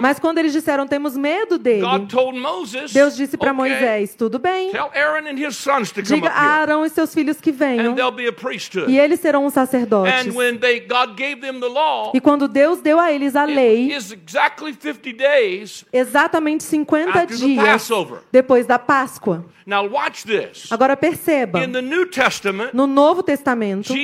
[0.00, 1.82] Mas quando eles disseram temos medo dele,
[2.92, 6.30] Deus disse para "Okay, Moisés: tudo bem, tell Aaron and his sons to come diga
[6.30, 7.94] a Arão e seus filhos que venham,
[8.88, 9.46] e eles serão
[11.60, 15.84] the law, E quando Deus deu a eles a lei, is exactly 50 days.
[15.92, 17.90] exatamente 50 after the dias
[18.30, 19.44] depois da Páscoa.
[20.70, 21.60] Agora perceba,
[22.72, 23.94] no Novo Testamento,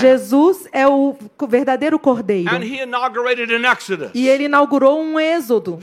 [0.00, 1.16] Jesus é o
[1.48, 2.50] verdadeiro cordeiro.
[4.14, 5.78] E ele inaugurou um êxodo.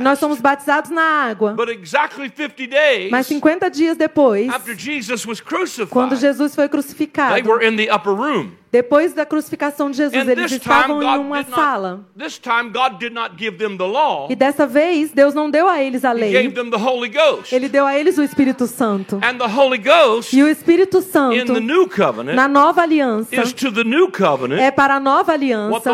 [0.00, 1.52] Nós somos batizados na água.
[1.52, 5.40] But exactly 50 days Mas 50 dias depois, after Jesus was
[5.88, 11.18] quando crucified, Jesus foi they crucificado, depois da crucificação de Jesus, And eles estavam em
[11.18, 12.00] uma sala.
[13.10, 13.34] not.
[14.30, 16.30] E dessa vez, Deus não deu a eles a lei.
[17.08, 17.54] the.
[17.54, 19.16] Ele deu a eles o Espírito Santo.
[19.22, 21.34] And the Holy Ghost E o Espírito Santo,
[21.88, 23.34] covenant na nova aliança,
[24.10, 25.92] covenant é para a nova aliança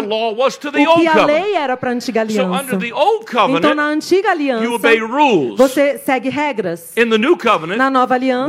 [0.87, 1.27] o que a covenant.
[1.27, 2.77] lei era para a antiga So aliança.
[2.79, 4.79] the old Então, na covenant, antiga aliança,
[5.57, 6.93] você segue regras.
[6.97, 8.49] New Na covenant, nova aliança,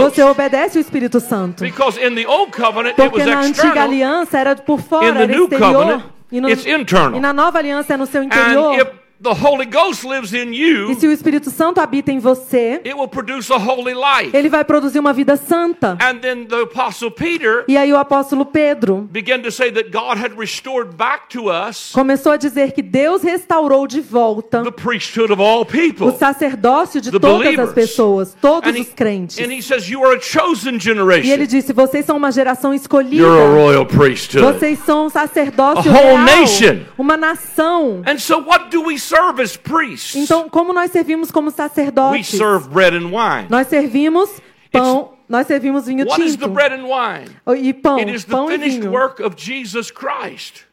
[0.00, 1.64] você obedece o Espírito Santo.
[1.64, 6.02] The old covenant, it Porque na antiga aliança era por fora, era exterior.
[6.30, 7.16] E, no- it's internal.
[7.16, 8.74] e na nova aliança é no seu interior.
[9.20, 12.94] The Holy Ghost lives in E you, se o Espírito Santo habita em você, it
[12.94, 14.30] will produce a holy life.
[14.36, 15.98] ele vai produzir uma vida santa.
[16.00, 20.18] And then the Apostle Peter E aí o apóstolo Pedro began to say that God
[20.18, 25.32] had restored back to us começou a dizer que Deus restaurou de volta the priesthood
[25.32, 26.12] of all o people.
[26.16, 27.68] sacerdócio de The todas believers.
[27.70, 29.38] as pessoas, todos And he, os crentes.
[29.38, 31.44] and he says, You are a chosen E ele generation.
[31.46, 33.16] disse: vocês são uma geração escolhida.
[33.22, 34.44] You're a royal priesthood.
[34.44, 36.80] Vocês são um sacerdócio A whole real, nation.
[36.96, 38.02] uma nação.
[38.06, 40.14] And so, what do we serve as priests?
[40.16, 42.28] Então, como nós servimos como We sacerdotes?
[42.28, 43.46] serve bread and wine.
[43.48, 44.30] Nós servimos
[44.70, 47.30] pão, nós servimos vinho What is the tinto bread and wine?
[47.60, 48.92] e pão, It is the pão e finished vinho.
[48.92, 50.66] work of Jesus Christ.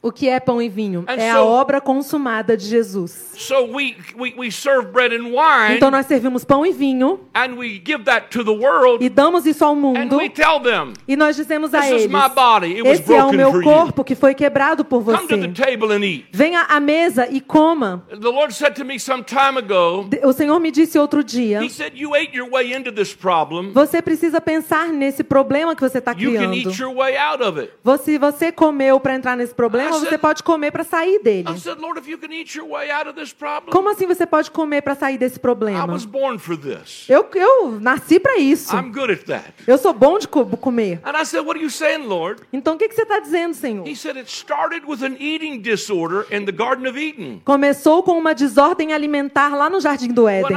[0.00, 1.04] O que é pão e vinho?
[1.08, 3.32] And É a so- obra consumada de Jesus.
[3.36, 7.54] So we, we, we serve bread and wine, Então nós servimos pão e vinho and
[7.56, 10.92] we give that to the world, e damos isso ao and mundo we tell them,
[11.06, 12.74] e nós dizemos a eles: my body.
[12.74, 13.62] It was Esse é o meu you.
[13.62, 15.52] corpo que foi quebrado por Come to the você.
[15.76, 16.26] table and eat.
[16.32, 18.04] Venha à mesa e coma.
[18.08, 21.70] The Lord said to me some time ago, O Senhor me disse outro dia: He
[21.70, 23.72] said, You ate your way into this problem.
[23.72, 26.54] Você precisa pensar nesse problema que você está You can criando.
[26.54, 27.72] eat your way out of it.
[28.04, 31.48] Se você comeu para entrar nesse problema, said- você pode comer para sair dele.
[31.50, 34.06] I said, Lord, if you can eat your way out of this problem, Como assim
[34.06, 35.92] você pode comer para sair desse I problema?
[35.92, 37.06] was born for this.
[37.08, 38.74] Eu, eu nasci para isso.
[38.76, 39.52] I'm good at that.
[39.66, 41.00] Eu sou bom de co- comer.
[41.04, 42.42] And I said, What are you saying, Lord?
[42.52, 43.86] Então o que, que você está dizendo, Senhor?
[43.86, 47.40] He said, It started with an eating disorder in the Garden of Eden.
[47.44, 50.56] Começou com uma desordem alimentar lá no Jardim do Éden.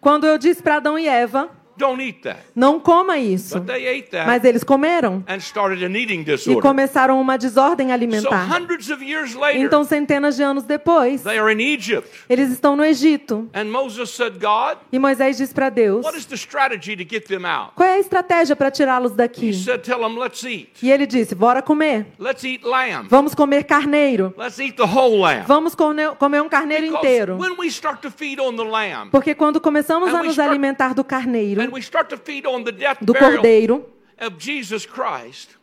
[0.00, 1.50] Quando eu disse para Adão e Eva.
[2.54, 3.62] Não coma isso.
[4.26, 8.48] Mas eles comeram and started an eating e começaram uma desordem So alimentar.
[9.54, 12.08] Então, centenas de anos depois, they are in Egypt.
[12.28, 13.48] eles estão no Egito.
[13.54, 16.04] And Moses said, God, E Moisés diz para Deus?
[17.74, 19.52] Qual é a estratégia para tirá-los He daqui?
[19.54, 20.70] said, Tell them, let's eat.
[20.82, 22.06] E ele disse: Bora comer.
[22.18, 23.08] Let's eat lamb.
[23.08, 24.34] Vamos comer carneiro.
[24.36, 25.44] Let's eat the whole lamb.
[25.46, 27.36] Vamos comer um carneiro inteiro.
[27.38, 31.04] when we start to feed on the lamb, Porque quando começamos a nos alimentar do
[31.04, 32.98] carneiro, And we start to feed on the death,
[34.18, 35.56] of Jesus Christ,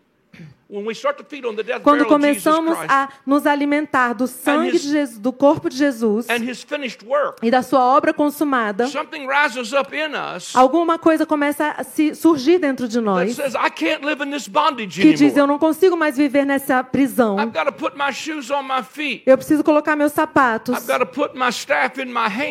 [1.84, 6.28] quando começamos a nos alimentar do sangue de Jesus, do corpo de Jesus
[7.42, 8.88] e da sua obra consumada,
[10.54, 13.36] alguma coisa começa a se surgir dentro de nós
[14.92, 17.38] que diz: Eu não consigo mais viver nessa prisão.
[19.26, 20.76] Eu preciso colocar meus sapatos.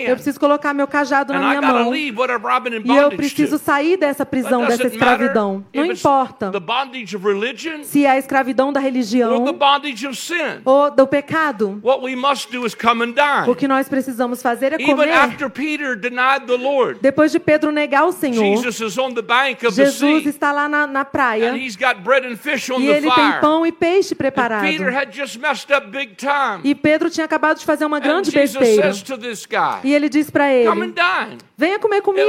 [0.09, 1.95] Eu preciso colocar meu cajado na minha mão.
[1.95, 5.65] E eu preciso sair dessa prisão, dessa escravidão.
[5.73, 6.51] Não importa
[7.85, 9.45] se é a escravidão da religião
[10.65, 11.81] ou do pecado.
[11.83, 13.49] What we must do is come and dine.
[13.51, 15.11] O que nós precisamos fazer é comer.
[15.11, 19.23] after Peter denied the Lord, Depois de Pedro negar o Senhor, Jesus is on the
[19.23, 22.37] bank of the Jesus sea está lá na, na praia and he's got bread and
[22.37, 24.63] fish on e the ele tem pão e peixe preparado.
[24.65, 26.61] Peter had just messed up big time.
[26.65, 28.93] E Pedro tinha acabado de fazer uma And grande Jesus besteira.
[28.93, 30.95] says to this guy, E ele diz para Come ele: and
[31.27, 31.39] dine.
[31.57, 32.29] Venha comer comigo.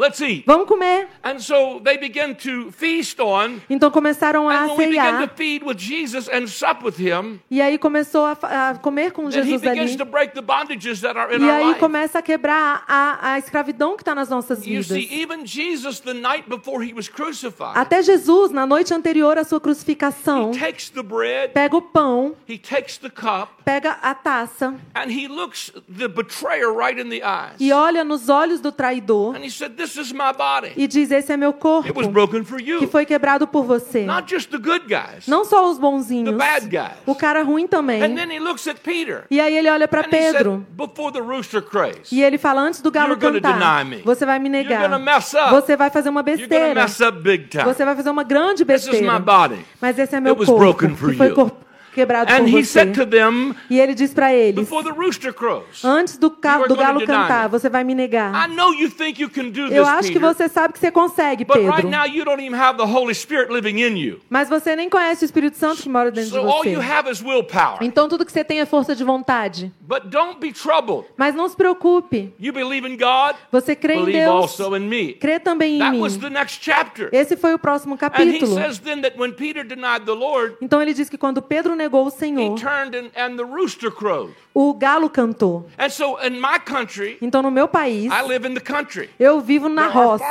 [0.00, 0.44] Let's eat.
[0.46, 1.08] Vamos comer.
[1.22, 3.60] And so they begin to feast on.
[3.68, 5.30] Então começaram a And when we begin to ceiar.
[5.36, 8.32] feed with Jesus and sup with him, E aí começou a,
[8.70, 9.96] a comer com Jesus begins ali.
[9.98, 13.38] to break the bondages that are in E our aí começa a quebrar a, a
[13.38, 14.86] escravidão que está nas nossas vidas.
[14.86, 19.44] see, even Jesus, the night before he was crucified, Até Jesus, na noite anterior à
[19.44, 24.14] sua crucificação, he takes the bread, pega o pão, he takes the cup, pega a
[24.14, 27.56] taça and he looks the betrayer right in the eyes.
[27.60, 30.72] e olha nos olhos do traidor And he said, This is my body.
[30.76, 32.88] e diz: Esse é meu It corpo was broken for que you.
[32.88, 34.04] foi quebrado por você.
[34.06, 36.92] Not just the good guys, Não só os the bonzinhos, bad guys.
[37.06, 38.14] o cara ruim And também.
[38.14, 39.24] then he looks at Peter.
[39.30, 42.38] E aí ele olha para And he Pedro said, Before the rooster crows, e ele
[42.38, 44.02] fala antes do galo You're cantar: deny me.
[44.02, 44.90] Você vai me you're negar.
[44.90, 45.50] to mess up.
[45.50, 46.74] Você vai fazer uma You're besteira.
[46.82, 47.64] mess up big time.
[47.64, 49.18] Você vai fazer uma grande This is my besteira.
[49.18, 49.64] body.
[49.80, 51.52] Mas esse é meu was corpo broken for que foi you.
[51.94, 52.64] Quebrado And por he você.
[52.64, 56.56] said to them, E ele diz para eles: Before the rooster crows, Antes do, ca-
[56.56, 57.48] You are do gonna galo deny cantar, me.
[57.50, 58.32] você vai me negar.
[58.48, 60.78] I know you think you can do Eu this, acho que Peter, você sabe que
[60.80, 61.90] você consegue, but right Pedro.
[61.90, 64.20] now you don't even have the Holy Spirit living in you.
[64.28, 66.70] Mas você nem conhece o Espírito Santo que mora dentro de So all você.
[66.72, 67.78] you have is willpower.
[67.80, 69.72] Então tudo que você tem é força de vontade.
[69.80, 71.06] But don't be troubled.
[71.16, 72.32] Mas não se preocupe.
[72.38, 74.34] You believe in God, Você crê em believe Deus.
[74.60, 75.14] also in me.
[75.14, 76.00] Crê também em That mim.
[76.00, 77.08] was the next chapter.
[77.12, 78.54] Esse foi o próximo And he capítulo.
[78.54, 82.06] says then that when Peter denied the Lord, Então ele diz que quando Pedro negou
[82.06, 84.34] o he turned and, and the rooster crowed.
[84.68, 85.66] O galo cantou.
[85.78, 89.08] And so in my country, Então no meu país, I live in the country.
[89.18, 90.24] eu vivo na There roça.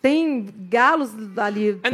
[0.00, 1.92] Tem galos ali por,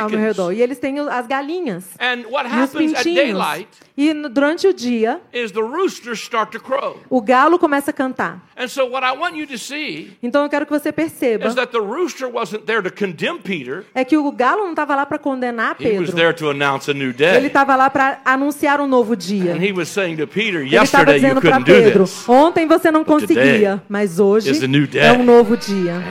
[0.00, 0.52] ao meu redor.
[0.52, 1.84] E eles têm as galinhas.
[1.98, 3.02] And what E os pintinhos.
[3.04, 6.98] daylight E durante o dia, is the roosters start to crow.
[7.08, 8.42] o galo começa a cantar.
[8.58, 11.54] And so what I want you to see Então eu quero que você perceba is
[11.54, 13.84] that the rooster wasn't there to condemn Peter.
[13.94, 16.16] é que o galo não estava lá para condenar He was Pedro.
[16.16, 19.52] there to announce a new Ele estava lá para anunciar um novo dia.
[19.54, 23.82] And he was saying to Peter, Ele estava dizendo para Pedro: ontem você não conseguia,
[23.88, 24.50] mas hoje
[24.94, 26.02] é um novo dia.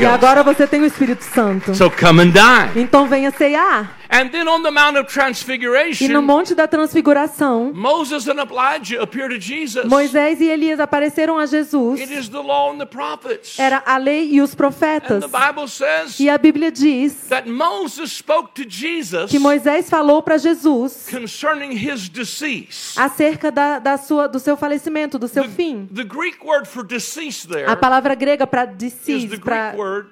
[0.00, 1.74] E agora você tem o Espírito Santo.
[1.74, 2.82] So come and dine.
[2.82, 3.97] Então venha ceiar.
[4.10, 9.02] And then on the Mount of E no Transfiguration, Monte da Transfiguração, Moses and Elijah
[9.02, 9.84] appear to Jesus.
[9.84, 12.00] Moisés e Elias apareceram a Jesus.
[12.00, 13.58] It is the law and the prophets.
[13.58, 15.20] Era a lei e os And profetas.
[15.22, 20.22] the Bible says E a Bíblia diz that Moses spoke to Jesus que Moisés falou
[20.22, 22.98] para Jesus concerning his decease.
[22.98, 25.86] acerca da, da sua, do seu falecimento, do seu fim.
[25.94, 29.76] The Greek word for decease there A palavra grega para is the decease, Greek para
[29.76, 30.08] word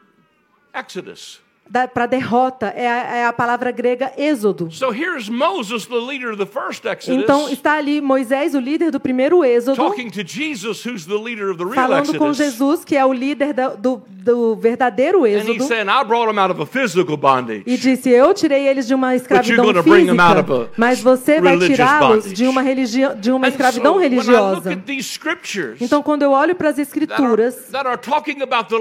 [0.74, 1.40] Exodus.
[1.92, 4.70] Para derrota, é a, é a palavra grega êxodo.
[4.70, 8.90] So here's Moses, the leader of the first Exodus, Então está ali Moisés, o líder
[8.90, 9.76] do primeiro êxodo,
[10.24, 12.36] Jesus, who's the leader of the real falando com Exodus.
[12.36, 16.52] Jesus, que é o líder da- do, do verdadeiro êxodo, saying, I brought him out
[16.52, 17.62] of a physical bondage.
[17.66, 22.46] e disse: Eu tirei eles de uma escravidão física, mas você vai tirá-los bondage." de
[22.46, 22.62] uma
[23.20, 24.82] de uma escravidão so religiosa.
[25.80, 27.98] Então, quando eu olho para as that are, escrituras that are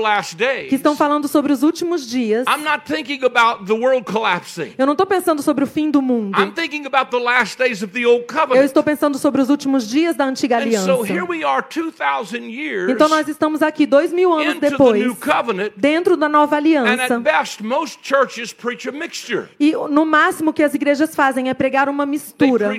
[0.02, 3.74] last days, que estão falando sobre os últimos dias, I'm not not thinking about the
[3.74, 4.74] world collapsing.
[4.78, 6.38] Eu não estou pensando sobre o fim do mundo.
[6.40, 8.66] I'm thinking about the last days of the old Eu covenant.
[8.66, 10.86] estou pensando sobre os últimos dias da antiga And aliança.
[10.86, 15.16] so here we are 2,000 years Então nós estamos aqui dois mil anos depois, new
[15.16, 15.72] covenant.
[15.76, 17.16] dentro da nova And aliança.
[17.16, 19.48] at best, most churches preach a mixture.
[19.60, 22.70] E no máximo que as igrejas fazem é pregar uma mistura.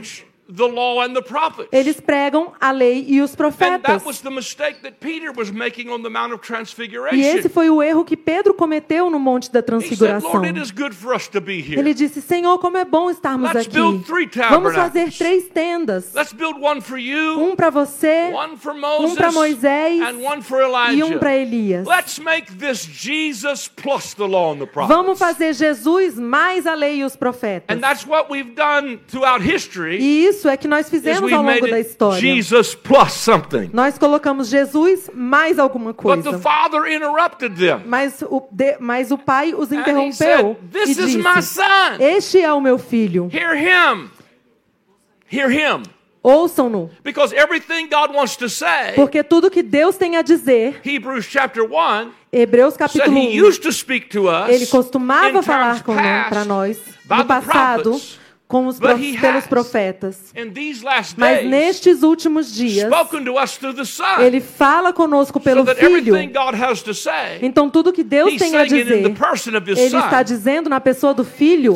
[0.46, 1.68] Preach the law and the prophets.
[1.72, 3.82] Eles pregam a lei e os And profetas.
[3.82, 7.48] that was the mistake that Peter was making on the Mount of E esse Transfiguration.
[7.50, 10.32] foi o erro que Pedro cometeu no Monte da He said, Transfiguração.
[10.32, 11.78] Lord, it is good for us to be here.
[11.78, 13.76] Ele disse: Senhor, como é bom estarmos Let's aqui.
[13.76, 18.56] build three Vamos fazer três tendas: Let's build one for you, um para você, one
[18.56, 20.60] for um Moses, para Moisés and one for
[20.92, 21.36] e um para.
[21.36, 21.86] Elias.
[21.86, 24.96] Let's make this Jesus plus the law and the prophets.
[24.96, 27.74] Vamos fazer Jesus mais a lei e os profetas.
[27.76, 29.98] And that's what we've done throughout history.
[29.98, 32.20] E isso é que nós fizemos ao longo da história.
[32.20, 33.70] Jesus plus something.
[33.72, 36.38] Nós colocamos Jesus mais alguma But the coisa.
[36.38, 37.82] Father interrupted them.
[37.86, 41.96] Mas o, de- mas o pai os interrompeu said, e This is my son.
[42.00, 43.30] Este é o meu filho.
[43.32, 44.10] Hear him.
[45.30, 45.82] Hear him.
[46.22, 50.80] Ouçam-no, Because everything God wants to say, porque tudo que Deus tem a dizer,
[51.22, 56.44] chapter 1, Hebreus capítulo he 1, used to speak to us ele costumava falar para
[56.44, 56.78] nós
[57.08, 58.00] no passado
[58.48, 60.18] com os prof- pelos profetas.
[61.18, 62.88] Mas nestes últimos dias,
[64.22, 65.64] ele fala conosco pelo
[65.96, 66.14] Filho.
[67.42, 69.02] Então tudo que Deus tem a dizer,
[69.80, 71.74] ele está dizendo na pessoa do Filho,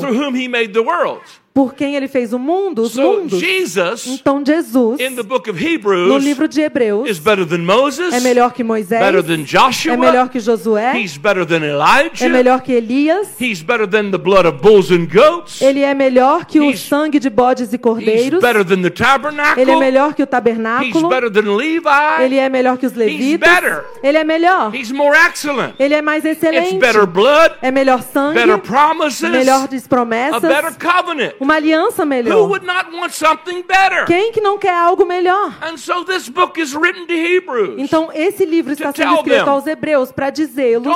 [1.53, 3.41] por quem ele fez o mundo, os So mundos.
[3.41, 7.59] Jesus, Então Jesus, in the book of no Hebrews, livro de Hebreus, is better than
[7.59, 11.65] Moses, é melhor que Moisés, better than Joshua, é melhor que Josué, he's better than
[11.65, 15.81] é Elijah, melhor que Elias, he's better than the blood of bulls and goats, ele
[15.83, 19.77] é melhor que o sangue de bodes e cordeiros, better than the tabernacle, ele é
[19.77, 24.19] melhor que o he's tabernáculo, better than Levi, ele é melhor que os levitas, ele
[24.19, 28.35] é melhor, he's more excellent, ele é mais it's excelente, better blood, é melhor sangue,
[28.35, 31.40] better promises, melhores a promessas, better covenant.
[31.41, 32.49] Uma aliança Who melhor.
[32.49, 34.05] would not want something better?
[34.05, 35.57] Quem que não quer algo melhor?
[35.63, 37.77] And so this book is written to Hebrews.
[37.79, 40.87] Então esse livro está sendo escrito aos hebreus para dizê-los: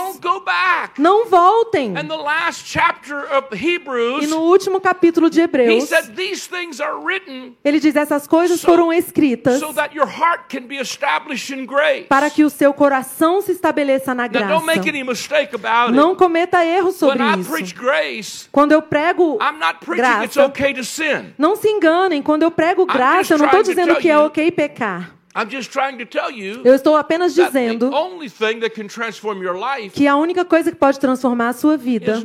[0.99, 1.95] não voltem.
[4.21, 5.91] E no último capítulo de he Hebreus,
[7.65, 9.63] ele diz: essas coisas foram escritas
[12.09, 14.61] para que o seu coração se estabeleça na graça.
[15.91, 18.49] Não cometa erro sobre isso.
[18.53, 19.39] Quando eu prego
[20.25, 21.33] it's graça, okay to sin.
[21.39, 22.23] não se enganem.
[22.23, 25.15] Quando eu prego graça, eu não estou dizendo que é ok pecar.
[25.37, 29.43] I'm just trying to tell you Eu estou apenas dizendo only thing that can transform
[29.43, 32.23] your life que a única coisa que pode transformar a sua vida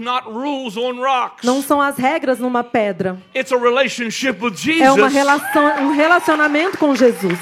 [1.43, 3.17] não são as regras numa pedra.
[3.35, 7.39] It's a relationship with É uma relação, um relacionamento com Jesus.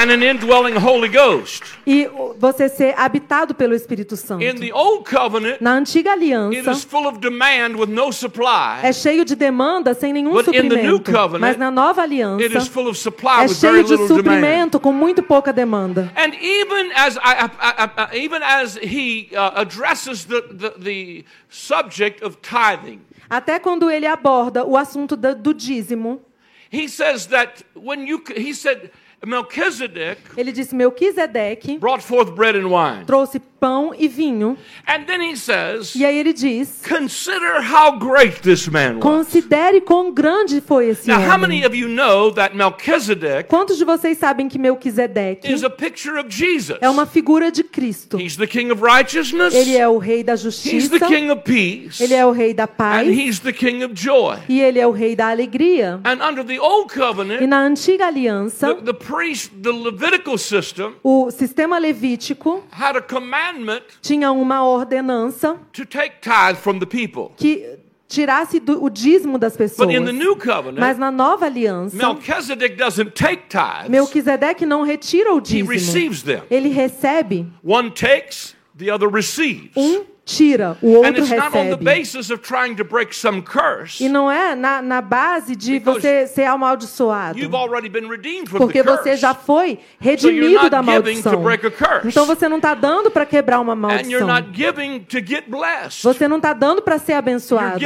[0.00, 1.62] And an indwelling Holy Ghost.
[1.86, 4.44] E você ser habitado pelo Espírito Santo.
[4.44, 8.80] In the old covenant, Na antiga it is aliança, full of demand with no supply.
[8.82, 11.12] é cheio de demanda sem nenhum But in the new suprimento.
[11.12, 13.90] covenant, Mas na nova It is aliança, full of supply é with very cheio de
[13.90, 14.34] little demand.
[14.36, 16.12] suprimento com muito pouca demanda.
[16.16, 22.22] And even as I, I- I- even as he uh, addresses the, the, the subject
[22.24, 26.20] of tithing, Até quando ele aborda o assunto da- do dízimo,
[26.70, 28.90] he says that when you he said
[29.26, 34.56] Melchizedek ele disse: Melquisedeque brought forth bread and wine, trouxe pão e vinho.
[34.86, 39.02] and then he says, E aí ele diz: consider how great this man was.
[39.02, 41.66] Considere quão grande foi esse Now, how many homem.
[41.66, 46.28] of you know that Melchizedek Quantos de vocês sabem que Melquisedeque is a picture of
[46.30, 46.78] Jesus?
[46.80, 48.18] é uma figura de Cristo?
[48.20, 49.54] He's the King of righteousness.
[49.54, 52.02] Ele é o rei da He's justiça, the King of peace.
[52.02, 54.36] ele é o rei da And paz he's the King of joy.
[54.48, 56.00] e ele é o rei da alegria.
[56.04, 60.94] And under the old E covenant, na antiga aliança, the, the priest, the Levitical system,
[61.02, 62.62] o sistema levítico
[63.52, 66.16] commandment tinha uma ordenança to take
[66.56, 67.30] from the people.
[67.36, 67.78] que
[68.08, 69.86] tirasse do- o dízimo das pessoas.
[69.88, 74.82] But in the new Mas covenant, na nova aliança, Melchizedek doesn't take tithes, Melquisedeque não
[74.82, 75.72] retira o dízimo.
[76.50, 79.70] Ele recebe, One takes, the other receives.
[79.76, 81.12] um tira, o outro
[81.70, 81.84] recebe.
[84.00, 87.38] E não é na, na base de você ser amaldiçoado.
[88.58, 91.32] Porque você já foi redimido da maldição.
[92.08, 94.26] Então você não está dando para quebrar uma maldição.
[96.02, 97.78] Você não está dando para ser abençoado.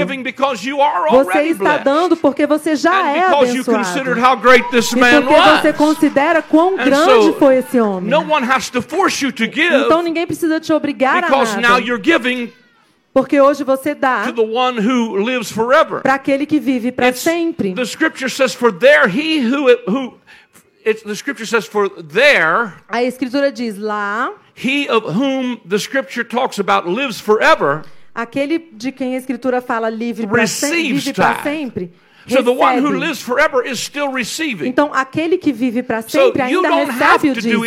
[1.24, 3.20] Você está dando porque você já é
[3.62, 3.84] abençoado.
[4.82, 5.32] E porque
[5.62, 8.10] você considera quão And grande foi esse homem.
[9.84, 11.28] Então ninguém precisa te obrigar a
[11.62, 11.82] nada.
[12.34, 12.52] Giving
[13.14, 16.00] Porque hoje você dá to the one who lives forever.
[16.00, 17.74] para aquele que vive para sempre.
[17.74, 20.14] The scripture says, "For there he who who."
[20.84, 26.24] It's, the scripture says, "For there A escritura diz lá, he of whom the scripture
[26.24, 27.82] talks about lives forever."
[28.14, 31.92] Aquele de quem a Escritura fala livre para Receives vive para sempre.
[32.28, 33.00] So the one who recebe.
[33.00, 34.68] lives forever is still receiving.
[34.68, 37.64] Então, aquele que vive para sempre ainda recebe o dízimo.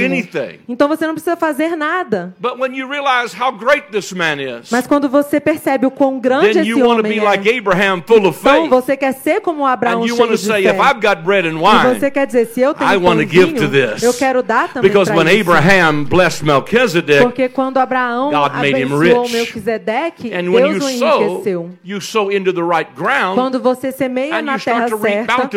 [0.68, 2.34] Então, você não precisa fazer nada.
[2.40, 6.20] But when you realize how great this man is, Mas quando você percebe o quão
[6.20, 8.70] grande then esse you want to homem be é, like Abraham, full of então faith.
[8.70, 10.70] você quer ser como Abraão cheio want to de say, fé.
[10.70, 13.04] if I've got bread and E wine, você quer dizer, se eu tenho I pão
[13.04, 14.04] want to give vinho, to this.
[14.04, 15.50] eu quero dar também Because para when isso.
[15.52, 19.34] Abraham blessed Melchizedek, Porque quando Abraão God made him abençoou rich.
[19.34, 21.72] Melquisedeque, and when you Deus o sow, enriqueceu.
[21.84, 25.50] you sow into the right ground, Quando você semeia na terra certa,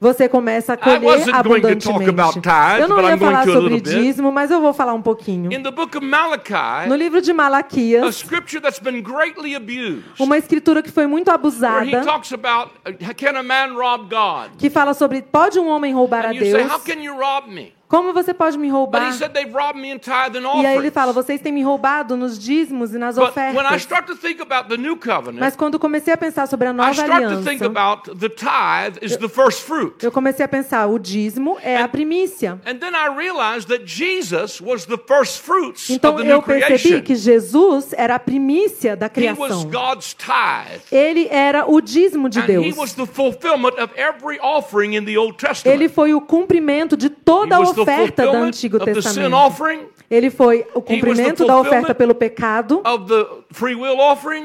[0.00, 1.00] você começa a colher
[1.34, 2.04] abundantemente.
[2.32, 5.52] tithes, Eu não ia falar sobre dízimo, mas eu vou falar um pouquinho.
[6.00, 8.22] Malachi, No livro de Malaquias,
[9.56, 11.84] abused, uma escritura que foi muito abusada,
[12.34, 12.70] about
[14.58, 16.82] que fala sobre pode um homem roubar a And Deus?
[17.92, 19.08] Como você pode me But roubar?
[19.10, 21.62] he said they've robbed me in tithe and E aí ele fala, vocês têm me
[21.62, 23.82] roubado nos dízimos e nas But when I ofertas.
[23.82, 26.88] start to think about the new covenant, Mas quando comecei a pensar sobre a nova
[27.02, 30.02] aliança, about the tithe is the first fruit.
[30.02, 32.58] eu comecei a pensar, o dízimo é a primícia.
[32.64, 36.42] And then I realized that Jesus was the first fruits Então of the new eu
[36.42, 37.02] percebi creation.
[37.02, 39.70] que Jesus era a primícia da He was criação.
[39.70, 40.80] God's tithe.
[40.90, 42.74] Ele era o dízimo de Deus.
[42.74, 45.74] was the fulfillment of every offering in the Old Testament.
[45.76, 49.30] Ele foi o cumprimento de toda a the oferta do Antigo Testamento.
[50.10, 52.82] Ele foi o cumprimento da oferta pelo pecado.
[52.84, 53.41] of the.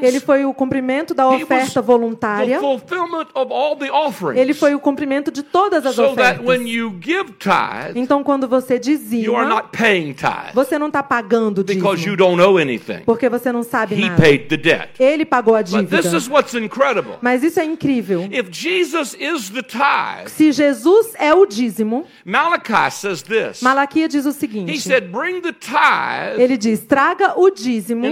[0.01, 2.59] Ele foi o cumprimento da oferta the voluntária.
[2.59, 4.39] fulfillment of all the offerings.
[4.39, 6.67] Ele foi o cumprimento de todas as so that when ofertas.
[6.69, 11.01] you give tithe, Então, quando você you are dizima, not paying tithe você não está
[11.03, 13.01] pagando because you dízimo, don't know anything.
[13.05, 14.21] porque você não sabe He nada.
[14.21, 14.89] paid the debt.
[14.99, 15.99] Ele pagou a dívida.
[15.99, 17.15] is what's incredible.
[17.21, 18.27] Mas isso é incrível.
[18.31, 23.61] If Jesus is the tithe, Se Jesus é o dízimo, Malachi says this.
[23.61, 28.05] Malaquias diz o He seguinte: said, Bring the tithe ele diz, traga o dízimo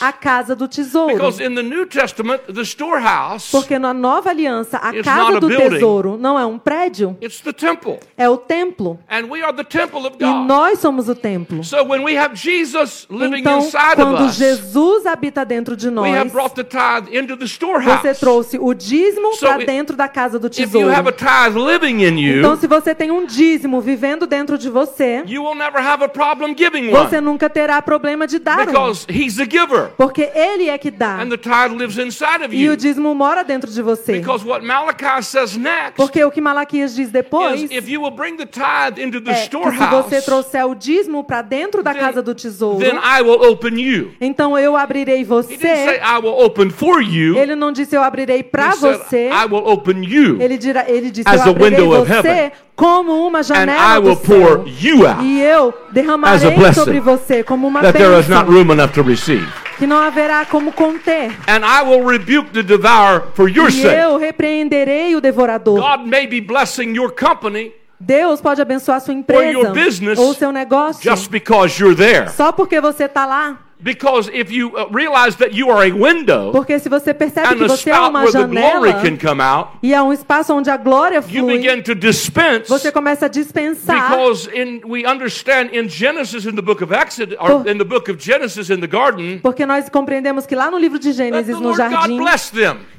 [0.00, 1.14] à casa do tesouro.
[1.14, 5.40] Because in the New Testament, the storehouse, Porque na nova aliança, a casa not a
[5.40, 5.70] do building.
[5.70, 7.98] tesouro não é um prédio, it's the temple.
[8.16, 8.98] é o templo.
[9.10, 10.46] And we are the temple of E God.
[10.46, 11.62] nós somos o templo.
[11.64, 15.88] So when we have Jesus living Então, inside of quando us, Jesus habita dentro de
[15.88, 18.00] we have nós, brought the tithe into the storehouse.
[18.02, 20.90] você trouxe o dízimo So para it- dentro da casa do If you tesouro.
[20.90, 24.68] have a tithe living in you, Então, se você tem um dízimo vivendo dentro de
[24.70, 28.66] você, you will never have a problem giving você nunca terá problema de dar um.
[28.66, 31.20] because He's the giver Porque Ele é que dá.
[31.20, 32.76] and the tithe lives inside of E o you.
[32.76, 34.12] dízimo mora dentro de você.
[34.18, 38.10] Because what Malachi says next Porque o que Malaquias diz depois is if you will
[38.10, 41.82] bring the tithe into the é que se storehouse, você trouxer o dízimo para dentro
[41.82, 44.12] da then- casa do tesouro, then I will open you.
[44.20, 46.00] então eu abrirei He didn't say você.
[46.02, 47.36] I will open for you.
[47.38, 49.28] Ele não disse eu abrirei para He said, você.
[49.30, 52.28] I will open you Ele, dirá, ele disse As eu a abrirei window of você
[52.28, 52.52] heaven.
[52.76, 54.64] Como uma janela I do will pour céu.
[54.80, 58.72] you out E eu derramarei sobre você como uma that there is not bênção room
[58.72, 59.46] enough to receive.
[59.78, 61.32] que não haverá como conter.
[61.48, 63.94] And I will rebuke the devourer for your E sake.
[63.96, 65.80] eu repreenderei o devorador.
[65.80, 70.50] God may be blessing your company Deus pode abençoar sua your empresa business ou seu
[70.52, 72.28] negócio just because you're there.
[72.30, 73.58] só porque você está lá.
[73.84, 77.56] Because if you uh, realize that you are a window Porque se você percebe and
[77.58, 81.58] que você é uma janela out, e é um espaço onde a glória you flui,
[81.58, 84.08] begin to dispense você começa a dispensar.
[84.08, 87.84] because in we understand in Genesis in the book of Exodus or Por- in the
[87.84, 91.60] book of Genesis in the garden Porque nós compreendemos que lá no livro de Gênesis,
[91.60, 92.18] no jardim,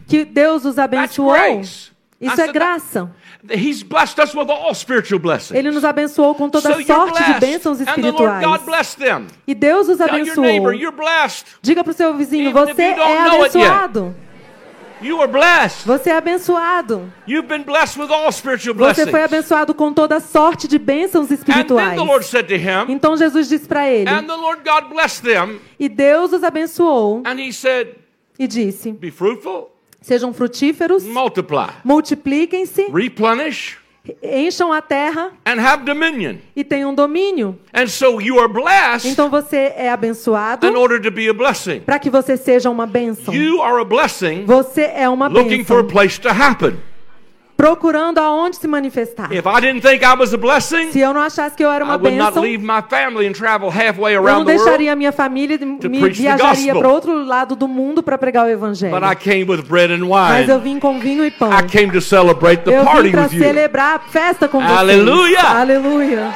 [0.07, 1.33] que Deus os abençoou.
[2.20, 3.11] Isso é graça.
[3.49, 5.57] He's blessed us with all spiritual blessings.
[5.57, 8.43] Ele nos abençoou com toda so sorte de bênçãos espirituais.
[9.45, 10.72] E Deus os abençoou.
[11.61, 14.16] Diga para o seu vizinho, if você é abençoado.
[15.86, 17.11] Você é abençoado.
[17.28, 19.11] You've been blessed with all spiritual Você blessings.
[19.11, 21.99] foi abençoado com toda sorte de bênçãos espirituais.
[22.88, 24.09] Então Jesus disse para ele,
[25.78, 27.22] e Deus os abençoou
[28.39, 29.74] e disse: Be fruitful,
[30.06, 33.78] Sejam frutíferos, multiply, multipliquem-se, replenish,
[34.22, 36.36] encham a terra and have dominion.
[36.56, 37.58] e tenham domínio.
[37.74, 41.80] And so you are blessed Então você é abençoado in order to be a blessing.
[41.80, 43.34] para que você seja uma bênção.
[43.34, 46.78] You are a blessing Você é uma looking for a place to happen.
[47.56, 49.32] Procurando aonde se manifestar.
[49.32, 51.84] If I didn't think I was a blessing, Se eu não achasse que eu era
[51.84, 57.68] uma bênção, eu não deixaria a minha família e me viajaria para outro lado do
[57.68, 58.93] mundo para pregar o evangelho.
[58.93, 61.51] But I came with bread and Mas eu vim com vinho e pão.
[61.51, 64.78] I came to celebrate the Eu vim para celebrar a festa com vocês.
[64.78, 65.41] Aleluia!
[65.41, 66.34] Aleluia!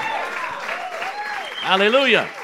[1.69, 2.38] Hallelujah.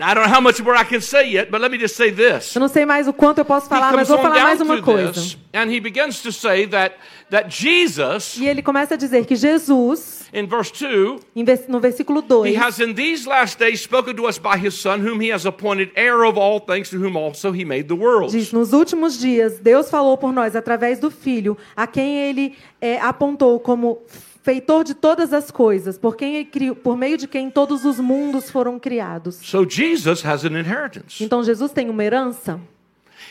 [0.00, 1.94] Now, I don't know how much more I can say yet, but let me just
[1.94, 2.54] say this.
[2.56, 5.12] Eu não sei mais o quanto eu posso falar, mas vou falar mais uma coisa.
[5.12, 6.94] this, and he begins to say that,
[7.28, 11.78] that Jesus, E ele começa a dizer que Jesus, in verse 2, em vers- no
[11.80, 15.20] versículo 2, He has in these last days spoken to us by his Son, whom
[15.20, 18.32] he has appointed heir of all things, to whom also he made the worlds.
[18.32, 22.98] diz: Nos últimos dias, Deus falou por nós através do Filho, a quem ele é,
[23.00, 23.98] apontou como
[24.42, 28.50] feitor de todas as coisas, por, quem criou, por meio de quem todos os mundos
[28.50, 29.36] foram criados.
[29.36, 31.22] So Jesus has an inheritance.
[31.22, 32.60] Então Jesus tem uma herança.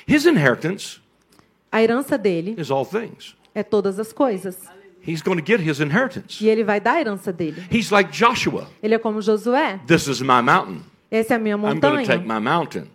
[0.08, 1.00] His inheritance
[1.72, 3.36] A herança dele is all things.
[3.54, 4.58] é todas as coisas.
[5.08, 6.44] He's going to get his inheritance.
[6.44, 7.64] E ele vai dar a herança dele.
[7.72, 8.68] He's like Joshua.
[8.84, 9.80] Ele é como Josué.
[9.88, 10.82] This is my mountain.
[11.10, 12.40] Essa é a minha I'm going to take montanha.
[12.40, 12.88] my mountain.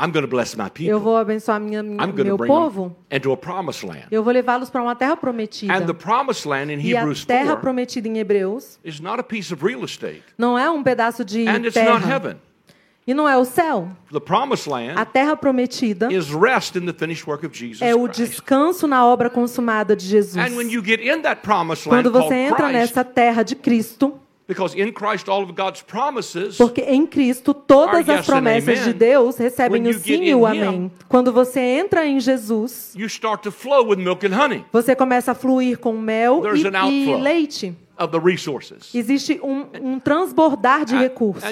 [0.00, 0.98] I'm going to bless my Eu people.
[1.00, 2.96] vou abençoar minha, I'm going to meu bring povo.
[3.10, 4.06] into a promised land.
[4.10, 5.74] Eu vou levá-los para uma terra prometida.
[5.74, 9.20] And the promised land in E a Hebrews terra 4 prometida em Hebreus is not
[9.20, 10.22] a piece of real estate.
[10.38, 12.14] não é um pedaço de And it's not terra.
[12.14, 12.36] heaven.
[13.06, 13.88] E não é o céu.
[14.12, 17.94] The promised A land terra prometida is rest in the finished work of Jesus é
[17.94, 20.36] o descanso na obra consumada de Jesus.
[20.36, 23.56] And when you get in that promised land Quando você entra Christ, nessa terra de
[23.56, 24.20] Cristo,
[24.50, 29.36] because in Christ all of God's promises porque em Cristo todas as promessas de Deus
[29.36, 30.90] recebem o sim e o amém.
[31.08, 35.30] Quando você entra em Jesus, you start to flow with milk and honey você começa
[35.30, 37.76] a fluir com mel There's e, e leite.
[38.00, 38.94] of the resources.
[38.94, 41.44] Existe um, um transbordar de recursos.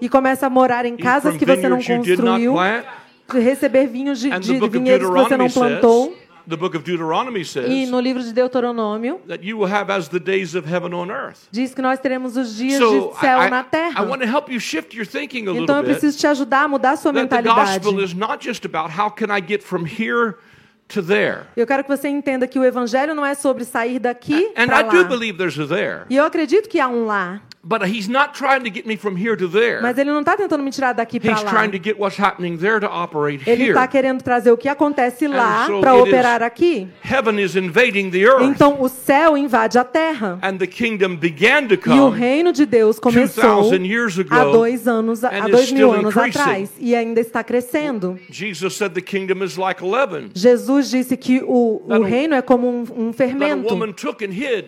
[0.00, 2.54] E começa a morar em casas que você não construiu,
[3.28, 6.16] receber vinhos de, de vinhedos que você não plantou.
[6.48, 10.08] The book of Deuteronomy E says no livro de Deuteronômio that you will have as
[10.08, 11.48] the days of heaven on earth.
[11.50, 14.02] diz que nós teremos os dias So de céu I, na terra.
[14.02, 15.92] I want to help you shift your thinking a Então little eu bit.
[15.92, 17.80] preciso te ajudar a mudar a sua the mentalidade.
[17.84, 20.34] gospel is not just about how can I get from here
[20.88, 21.44] to there.
[21.56, 24.80] Eu quero que você entenda que o evangelho não é sobre sair daqui And para
[24.80, 25.04] I do lá.
[25.04, 26.04] believe there's a there.
[26.10, 29.16] E eu acredito que há um lá, But he's not trying to get me from
[29.16, 29.80] here to there.
[29.80, 31.50] mas ele não está tentando me tirar daqui para He's lá.
[31.50, 35.26] trying to get what's happening there to operate Ele está querendo trazer o que acontece
[35.26, 36.88] lá so para operar is- aqui.
[37.02, 38.42] Heaven is invading the earth.
[38.42, 40.38] Então o céu invade a terra.
[40.42, 42.18] and the kingdom began to E o come.
[42.18, 45.90] reino de Deus começou 2000 years ago, há dois anos, há and is dois mil
[45.92, 46.38] anos increasing.
[46.40, 48.18] atrás e ainda está crescendo.
[48.30, 52.68] Jesus said the kingdom is like leaven Jesus disse que o, o reino é como
[52.68, 53.94] um, um fermento and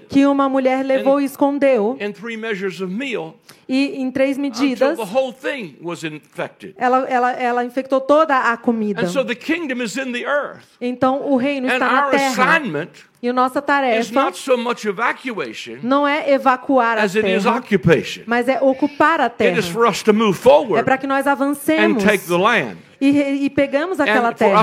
[0.08, 3.34] que uma mulher levou e escondeu in three measures of meal
[3.68, 6.74] e em três medidas the whole thing was infected.
[6.78, 9.02] ela, ela, ela infectou toda a comida.
[9.02, 10.64] And so the kingdom is in the earth.
[10.80, 12.90] Então o reino And está na our terra assignment
[13.22, 17.26] e a nossa is tarefa not so much evacuation não é evacuar a as it
[17.28, 18.22] is terra, occupation.
[18.26, 19.58] mas é ocupar a It terra.
[19.58, 22.76] is for us to move É forward para que nós and avancemos take the land.
[23.00, 24.62] E, e pegamos aquela terra.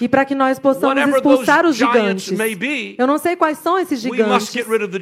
[0.00, 2.32] E para que nós possamos expulsar os gigantes.
[2.98, 4.54] Eu não sei quais são esses gigantes,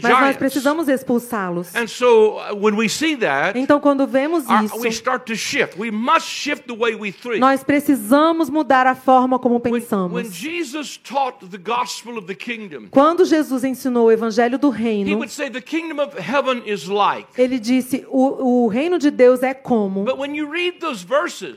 [0.03, 1.73] mas nós precisamos expulsá-los.
[1.75, 5.79] Uh, when we see that, Então, quando vemos isso, we start to shift.
[5.79, 7.39] We must shift the way we think.
[7.39, 10.33] nós precisamos mudar a forma como pensamos.
[10.35, 15.17] Jesus taught the gospel of the kingdom, Quando Jesus ensinou o evangelho do he reino,
[15.17, 17.29] would say the kingdom of heaven is like.
[17.37, 20.05] ele disse: o, o reino de Deus é como.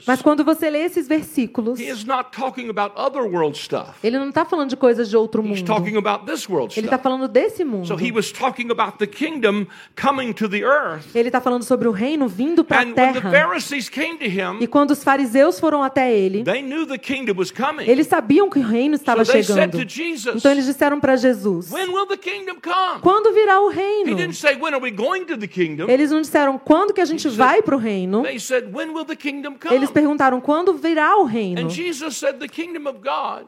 [0.07, 3.91] Mas quando você lê esses versículos, he is not talking about other world stuff.
[4.03, 5.65] ele não está falando de coisas de outro He's mundo.
[5.67, 7.85] talking about this world Ele está falando desse mundo.
[7.87, 9.65] So he was talking about the kingdom
[10.01, 11.13] coming to the earth.
[11.15, 13.31] Ele está falando sobre o reino vindo para a And when the terra.
[13.31, 17.33] Pharisees came to E him, quando os fariseus foram até ele, they knew the kingdom
[17.37, 17.83] was coming.
[17.89, 19.83] eles sabiam que o reino estava So they said chegando.
[19.83, 23.01] to Jesus, Então eles disseram para Jesus: When will the kingdom come?
[23.01, 24.15] Quando virá o He reino?
[24.15, 25.89] didn't say, When are we going to the kingdom?
[25.89, 28.23] Eles não disseram quando que a gente vai para o reino.
[28.23, 29.75] They said, When will the kingdom come?
[29.75, 31.61] Eles perguntaram quando virá o reino.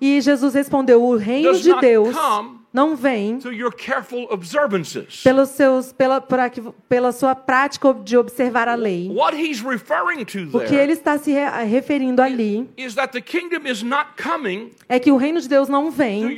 [0.02, 2.16] E Jesus respondeu: O reino de Deus
[2.72, 2.96] não
[4.30, 5.22] observances.
[5.24, 6.52] pelos seus, pela, pra
[6.88, 9.10] pela sua prática de observar a lei.
[9.12, 13.22] What he's referring to O que ele está se re- referindo ali is that the
[13.22, 16.36] kingdom is not coming é que o reino de Deus não vem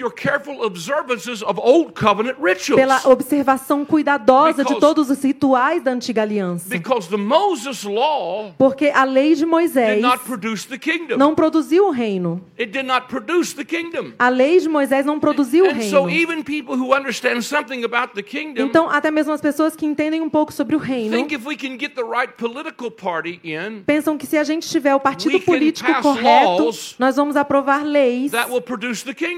[2.75, 6.69] pela observação cuidadosa de Because- todos os rituais da antiga aliança.
[6.69, 11.17] Because the Moses law Porque a lei de did Moisés not produce the kingdom.
[11.17, 12.41] não produziu o reino.
[12.59, 14.11] It did not produce the kingdom.
[14.17, 15.89] A lei de Moisés não produziu o reino.
[16.21, 20.21] Even people who understand something about the kingdom Então, até mesmo as pessoas que entendem
[20.21, 23.83] um pouco sobre o reino think if we can get the right political party in,
[23.85, 26.69] pensam que se a gente tiver o partido político correto,
[26.99, 28.31] nós vamos aprovar leis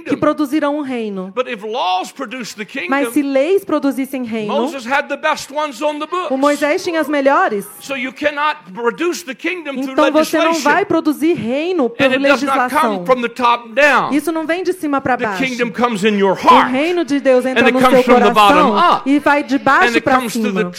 [0.05, 1.31] que produzirão o reino.
[1.36, 5.81] But if laws produce the Mas se leis produzissem reino, Moses had the best ones
[5.81, 6.38] on the o.
[6.38, 7.65] Moisés tinha as melhores.
[7.79, 12.11] So you cannot produce the kingdom through Então você não vai produzir reino por And
[12.13, 12.81] it does not legislação.
[12.81, 14.13] come from the top down.
[14.13, 15.43] Isso não vem de cima para The baixo.
[15.43, 16.71] kingdom comes in your O heart.
[16.74, 20.71] Reino de Deus entra no seu coração e vai de baixo para cima.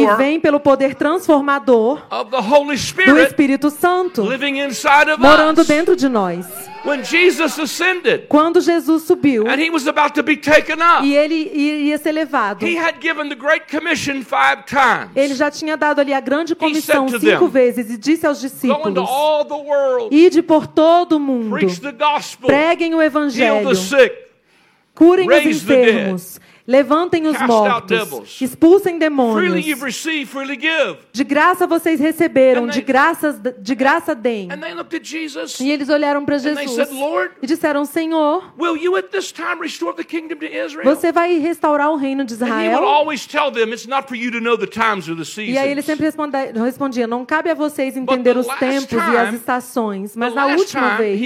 [0.00, 2.02] E vem pelo poder transformador
[3.06, 4.22] do Espírito Santo
[5.18, 6.46] morando dentro de nós.
[8.28, 9.44] Quando Jesus subiu
[11.02, 12.66] e ele iria ser levado,
[15.16, 19.08] ele já tinha dado ali a grande comissão cinco vezes e disse aos discípulos:
[20.10, 21.56] Ide por todo o mundo,
[22.46, 23.74] preguem o evangelho,
[24.94, 29.64] curem os raise the enfermos, levantem os mortos, expulsem demônios.
[31.12, 34.48] De graça vocês receberam, de graça, de graça deem.
[35.60, 36.88] E eles olharam para Jesus
[37.42, 38.52] e disseram: Senhor,
[40.84, 42.80] você vai restaurar o reino de Israel?
[45.52, 46.06] E aí ele sempre
[46.64, 51.20] respondia: Não cabe a vocês entender os tempos e as estações, mas na última vez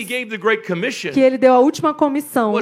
[1.13, 2.53] que ele deu a última comissão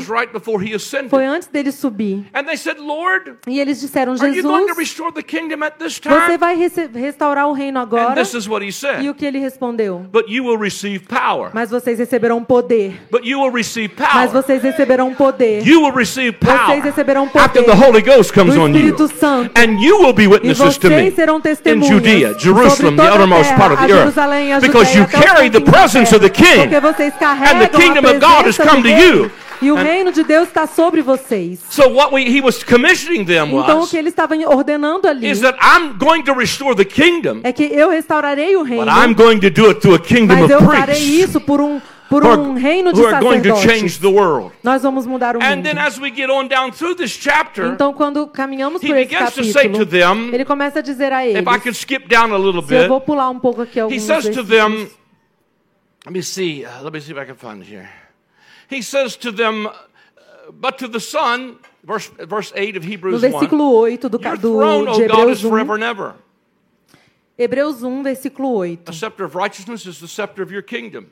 [1.09, 2.27] foi antes dele subir.
[2.67, 5.63] And they said, Lord, E eles disseram: are you going to Jesus, restore the kingdom
[5.63, 6.39] at this você time?
[6.39, 8.15] vai rece- restaurar o reino And agora?
[8.15, 9.09] this is what he E said.
[9.09, 10.07] o que ele respondeu?
[10.13, 11.51] But you will receive power.
[11.55, 12.95] Mas vocês receberão poder.
[13.11, 14.43] But you will receive Mas power.
[14.43, 15.67] vocês receberão poder.
[15.67, 18.77] You will receive power Vocês receberão after poder the Holy Ghost comes do on you.
[18.77, 19.51] Espírito Santo.
[19.59, 22.97] And you will be E witnesses to me vocês serão in testemunhas Judea, sobre Jerusalem,
[22.97, 24.01] the toda a uttermost terra, part of a the earth.
[24.15, 26.47] Jerusalém, a Because Judeia, you até os carry the confins da presence of the terra.
[26.55, 26.63] King.
[26.69, 29.09] Porque vocês carregam And the kingdom a of God has presença come do to rei.
[29.09, 29.31] you.
[29.63, 31.61] E o And- reino de Deus está sobre vocês.
[31.71, 35.31] So what we, he was commissioning them Então o was que ele estava ordenando ali
[35.31, 38.93] is that I'm going to restore the kingdom, é que eu restaurarei o reino, but
[38.95, 41.61] I'm going to do it through a kingdom mas of eu farei priests isso por
[41.61, 43.99] um por um reino de who are going to change sacerdotes.
[43.99, 44.53] the world.
[44.63, 45.63] Nós vamos mudar o And mundo.
[45.65, 50.33] then as we get on down through this chapter, Então quando caminhamos por esse capítulo,
[50.33, 52.89] ele começa a dizer a eles, if I can skip down a little se eu
[52.89, 54.49] vou pular um pouco aqui he alguns says to versículos.
[54.49, 54.89] them,
[56.07, 57.89] let me see, uh, let me see if I can find it here.
[58.69, 59.73] He says to them, uh,
[60.53, 64.85] but to the Son, verse, verse 8 of Hebrews 1, versículo 8 do, do, throne,
[64.85, 66.15] de O God, is 1, forever and ever.
[67.39, 68.89] Hebreus 1, versículo 8.
[68.89, 71.11] A scepter of righteousness is the scepter of your kingdom.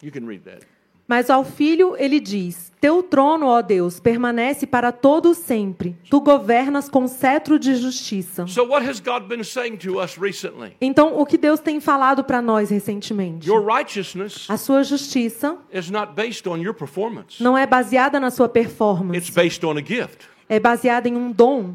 [0.00, 0.64] You can read that.
[1.06, 5.96] Mas ao filho ele diz: Teu trono, ó Deus, permanece para todo sempre.
[6.08, 8.46] Tu governas com cetro de justiça.
[8.46, 10.76] So, what has God been saying to us recently?
[10.80, 13.48] Então, o que Deus tem falado para nós recentemente?
[13.48, 18.30] Your righteousness A sua justiça is not based on your performance, não é baseada na
[18.30, 20.26] sua it's performance, based on a gift.
[20.48, 21.74] é baseada em um dom.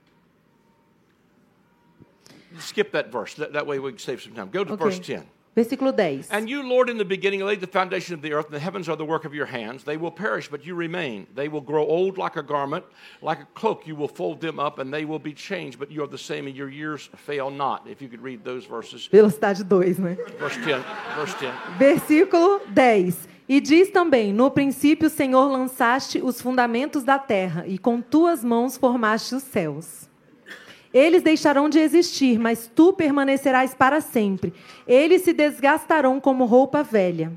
[2.61, 3.33] Skip that verse.
[3.35, 4.49] That, that way we can save some time.
[4.51, 4.83] Go to Ok.
[4.83, 5.23] verse 10.
[5.53, 6.27] Versículo 10.
[6.31, 8.87] And you, Lord, in the beginning laid the foundation of the earth, and the heavens
[8.87, 9.83] are the work of your hands.
[9.83, 11.27] They will perish, but you remain.
[11.35, 12.85] They will grow old like a garment,
[13.21, 13.85] like a cloak.
[13.85, 16.47] You will fold them up, and they will be changed, but you are the same,
[16.47, 17.85] and your years fail not.
[17.85, 19.09] If you could read those verses.
[19.11, 20.15] Velocidade 2, né?
[20.39, 20.83] Verse 10.
[21.17, 21.53] Verse 10.
[21.77, 23.27] Versículo 10.
[23.49, 28.77] E diz também: No princípio, Senhor, lançaste os fundamentos da terra, e com tuas mãos
[28.77, 30.09] formaste os céus.
[30.93, 34.53] Eles deixarão de existir, mas tu permanecerás para sempre.
[34.87, 37.31] Eles se desgastarão como roupa velha.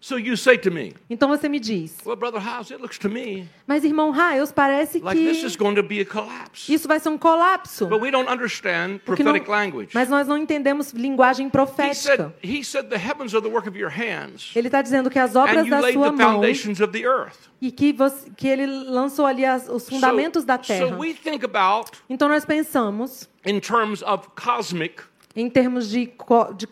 [0.00, 3.48] So you say to me, Então você me diz: Well, Brother it looks to me
[3.66, 6.72] Mas irmão Raios, parece like this is que going to be a collapse.
[6.72, 7.86] isso vai ser um colapso.
[7.86, 9.90] But we don't understand Porque não- prophetic language.
[9.94, 11.94] mas nós não entendemos linguagem He profética.
[11.94, 15.18] said, he said, The heavens are the work of your hands, Ele está dizendo que
[15.18, 17.48] as and obras you da laid sua the mão foundations of the earth.
[17.60, 20.88] e que, você- que ele lançou ali as- os fundamentos da So, terra.
[20.88, 23.28] so we think about Então nós pensamos
[25.34, 26.66] em termos de, co- de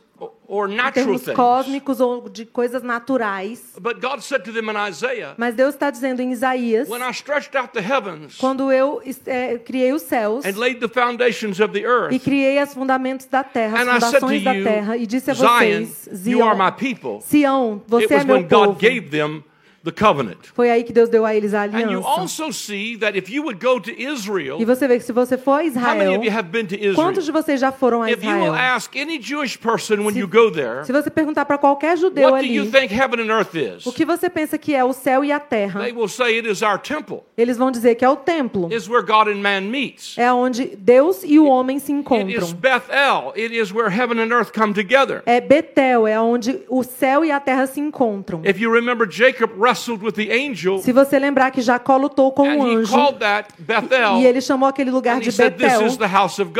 [0.46, 1.34] or- natural things.
[1.36, 3.62] cósmicos ou de coisas naturais.
[3.80, 7.10] But God said to them in Isaiah, Mas Deus está dizendo em Isaías, When I
[7.12, 11.72] stretched out the heavens quando eu é, criei os céus and laid the foundations of
[11.72, 15.30] the e earth, criei as fundamentos da terra, as fundações da you, terra, e disse
[15.30, 17.20] a Zion, vocês, you are Zion, my people.
[17.22, 18.78] Sião, It você é was meu when God povo.
[18.80, 19.42] gave them
[19.84, 20.38] the covenant.
[20.54, 22.08] Foi aí que Deus deu a eles a And you aliança.
[22.08, 25.36] also see that if you would go to Israel, E você vê que se você
[25.36, 26.94] for a how many Israel, of you have been to Israel?
[26.94, 28.54] quantos de vocês já foram a If you will Israel?
[28.54, 32.30] ask any Jewish person when Se- you go there, Se você perguntar para qualquer judeu
[32.30, 33.84] what do you ali, think heaven and earth is?
[33.86, 36.48] o que você pensa que é o céu e a terra, They will say it
[36.48, 37.18] is our temple.
[37.36, 38.72] eles vão dizer que é o templo.
[38.72, 40.16] It's where God and man meets.
[40.16, 42.52] É onde Deus e o homem se It is encontram.
[42.54, 43.32] Bethel.
[43.36, 45.22] It is where heaven and earth come together.
[45.26, 48.40] É Betel, é onde o céu e a terra se encontram.
[48.44, 52.94] If you remember Jacob Se você lembrar que Jacó lutou com and um he anjo
[52.94, 55.80] called that Bethel, e ele chamou aquele lugar de said, Betel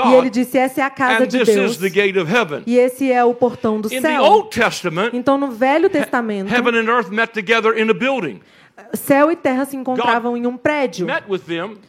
[0.07, 2.63] e ele disse essa é a casa de Deus is the gate of heaven.
[2.67, 4.49] e esse é o portão do In céu.
[5.13, 8.41] Então no Velho Testamento, heaven and earth met together in a building.
[8.93, 11.07] Céu e terra se encontravam em um prédio.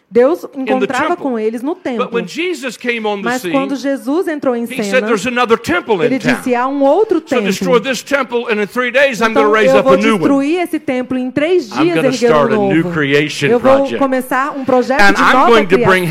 [0.10, 2.10] Deus encontrava com eles no but templo.
[2.14, 6.56] when Jesus came on the Mas quando Jesus entrou em he said, cena, ele disse
[6.56, 7.82] há um outro templo.
[7.82, 11.18] this temple, and in three days I'm going to Então eu vou destruir esse templo
[11.18, 12.94] em três dias erguer um novo.
[13.42, 16.06] Eu vou começar um projeto And de nova criação.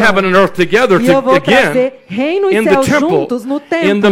[1.01, 4.11] E eu vou trazer reino e céu juntos no templo,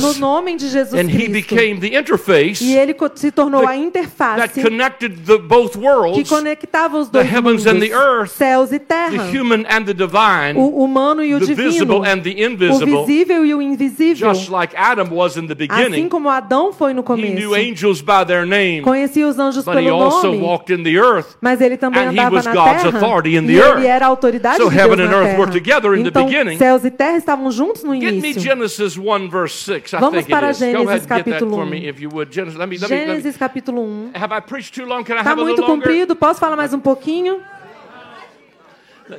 [0.00, 1.30] no nome de Jesus Cristo.
[1.30, 6.98] became the interface E ele se tornou a interface connected the both que worlds, conectava
[6.98, 9.94] os the dois heavens mundos, and the earth, céus e the terra, human and the
[9.94, 13.62] divine, o humano e o the divino, visible and the o invisible, visível e o
[13.62, 14.32] invisível.
[14.34, 16.08] just like Adam was in the Assim beginning.
[16.08, 19.74] como Adão foi no He começo, knew angels by their name, conhecia os anjos but
[19.76, 21.36] he pelo also nome, walked in the earth.
[21.40, 23.78] mas ele também and he andava was na God's terra authority in the e earth.
[23.78, 25.38] ele era a autoridade So de Deus heaven na and earth terra.
[25.40, 26.58] were together in the então, beginning.
[26.58, 28.40] céus e terra estavam juntos no Get me início.
[28.42, 29.92] Genesis 1 verse 6.
[29.94, 31.70] I Vamos think para Gênesis capítulo for 1.
[31.70, 32.32] me if you would.
[32.32, 33.12] Genesis, let me, let me, let me.
[33.22, 34.10] Gênesis capítulo 1.
[34.14, 35.04] Have I preached too long?
[35.04, 37.42] Can Está muito comprido, posso falar mais um pouquinho?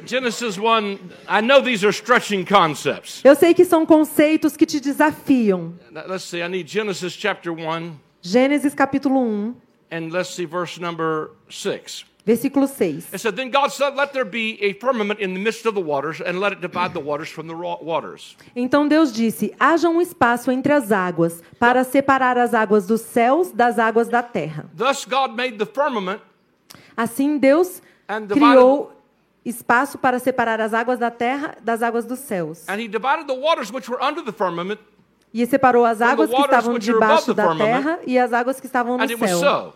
[0.06, 3.22] Genesis 1, I know these are stretching concepts.
[3.24, 5.74] Eu sei que são conceitos que te desafiam.
[5.92, 9.56] Let's see, I need Genesis chapter 1, Gênesis capítulo 1,
[9.92, 12.06] and let's see verse number 6.
[12.26, 13.14] Versículo 6.
[13.14, 15.82] It said, Then God said, Let there be a firmament in the midst of the
[15.82, 18.36] waters, and let it divide the waters from the waters.
[18.56, 23.52] Então Deus disse: haja um espaço entre as águas, para separar as águas dos céus
[23.52, 24.66] das águas da terra.
[24.76, 26.22] Thus God made the firmament
[26.96, 27.82] Assim Deus
[28.30, 28.92] criou
[29.46, 32.68] espaço para separar as águas da terra das águas dos céus.
[32.68, 34.80] And he divided the waters which were under the firmament,
[35.34, 39.08] E separou as águas que estavam debaixo da terra e as águas que estavam no
[39.08, 39.74] céu.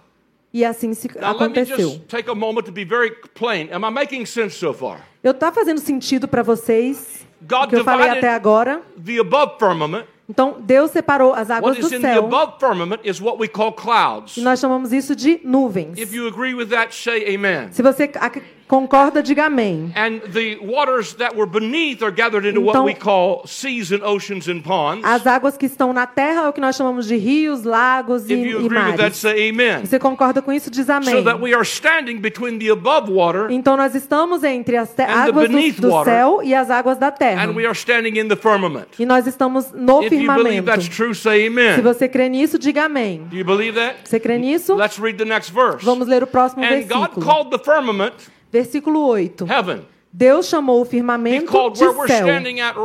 [0.58, 1.78] E assim se Now let me aconteceu.
[1.89, 3.68] just take a moment to be very plain.
[3.74, 5.01] Am I making sense so far?
[5.22, 8.82] Eu tá fazendo sentido para vocês God o que eu falei até agora?
[9.03, 10.06] the above firmament.
[10.30, 13.38] Então Deus separou as águas What do is in the céu above firmament is what
[13.38, 14.38] we call clouds.
[14.38, 15.99] e nós chamamos isso de nuvens.
[15.99, 17.74] If you agree with that, say amen.
[17.74, 19.91] Se você ac- concorda, diga amém.
[19.95, 24.03] And the waters that were beneath are gathered into what Então- we call seas and
[24.03, 25.03] oceans and ponds.
[25.05, 28.34] As águas que estão na terra é o que nós chamamos de rios, lagos e,
[28.34, 29.18] e that, mares.
[29.18, 29.86] say amen.
[29.86, 30.70] Você concorda com isso?
[30.72, 31.09] Diz amém.
[31.16, 35.47] So that we are standing between the above water Então nós estamos entre as águas
[35.49, 37.43] do, beneath do céu e as águas da terra.
[37.43, 38.88] and we are standing in the firmament.
[38.97, 40.95] E nós estamos no If you believe that's firmamento.
[40.95, 43.28] true, say Se você crê nisso, diga amém.
[43.30, 43.95] Do you believe that?
[44.03, 44.74] Você crê nisso?
[44.76, 45.84] Let's read the next verse.
[45.86, 47.26] Vamos ler o próximo And God versículo.
[47.26, 48.13] called the firmament
[48.60, 49.45] Versículo 8.
[49.49, 49.82] heaven.
[50.14, 52.26] Deus chamou o firmamento de céu.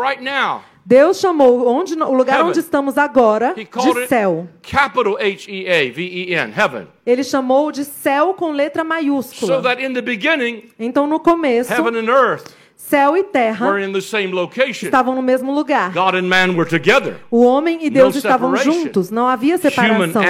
[0.03, 0.63] right now.
[0.85, 2.49] Deus chamou onde, o lugar Heaven.
[2.51, 4.49] onde estamos agora de céu.
[4.69, 6.89] capital H E A V E N, heaven.
[7.07, 9.63] Ele chamou de céu com letra So maiúscula.
[9.63, 12.47] that in the beginning, Então, no começo, heaven and earth
[12.89, 14.87] céu e were terra in the same location.
[14.87, 15.93] estavam no mesmo lugar.
[15.93, 19.11] God and man were together, O homem e Deus estavam juntos.
[19.11, 20.23] Não havia separação.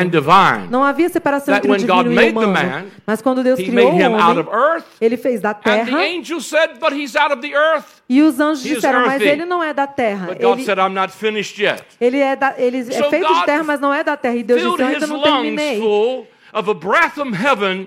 [0.70, 2.53] Não havia separação entre o divino e o the humano.
[2.53, 4.84] man, Mas quando Deus criou o homem, of earth.
[5.01, 5.98] ele fez da And the terra.
[5.98, 8.01] angel said, But he's out of the earth.
[8.09, 10.36] E os anjos disseram, mas ele não é da terra.
[10.38, 11.82] Ele, said, I'm not finished yet.
[12.01, 14.34] ele é, da, ele é feito de terra, mas não é da terra.
[14.36, 15.78] E Deus disse, eu ainda não terminei.
[15.78, 17.86] full of a breath from heaven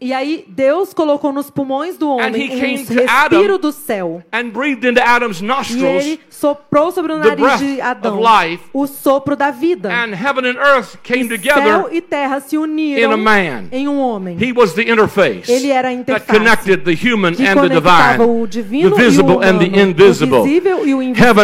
[0.00, 4.22] E aí Deus colocou nos pulmões do homem um respiro do céu.
[4.32, 8.64] and breathed into Adam's E ele soprou sobre o nariz de Adão life.
[8.72, 9.88] o sopro da vida.
[9.90, 13.64] And heaven and earth came E céu e terra se in uniram a man.
[13.72, 14.36] em um homem.
[14.38, 17.60] He was the interface Ele era a that interface connected the human que and the
[17.68, 20.38] conectava divine, o divino e o humano, the invisible.
[20.38, 21.34] o visível e o invisível.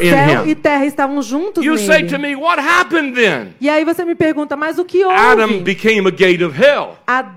[0.00, 2.08] Céu e terra estavam juntos You say nele.
[2.08, 3.54] to me, what happened then?
[3.60, 5.16] E aí você me pergunta, mas o que houve?
[5.16, 6.96] Adam became a gate of hell.
[7.06, 7.33] Adão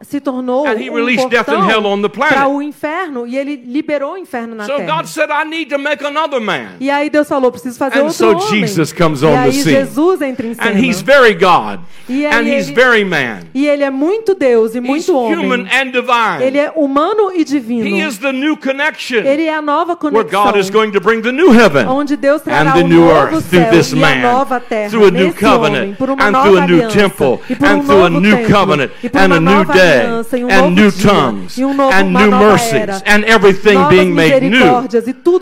[0.00, 0.74] se tornou um
[1.16, 2.34] portão planet.
[2.34, 4.96] para o inferno e ele liberou o inferno na So terra.
[4.96, 6.76] God said, I need to make another man.
[6.80, 8.66] E aí Deus falou, preciso fazer And outro so homem.
[8.66, 9.76] Jesus comes e on aí the scene.
[9.80, 10.70] Jesus entra em cena.
[10.70, 11.80] And he's very God.
[12.08, 13.40] E And he's ele- very man.
[13.54, 15.38] E ele é muito Deus e He's muito homem.
[15.38, 15.94] human and
[16.42, 17.86] Ele é humano e divino.
[17.86, 20.44] He is the new connection Ele é a nova where conexão.
[20.44, 23.00] God is going to bring the new heaven onde Deus and trará the o new
[23.00, 25.58] novo earth through céu this e a man, nova terra through a new nesse homem,
[25.58, 28.04] covenant, por uma and nova through a new aliança, temple, e por and um through
[28.04, 30.90] a novo new templo, covenant, e and a new day, aliança, e um and new
[30.90, 34.60] dia, tongues, um novo, and new mercies, era, and everything being made new.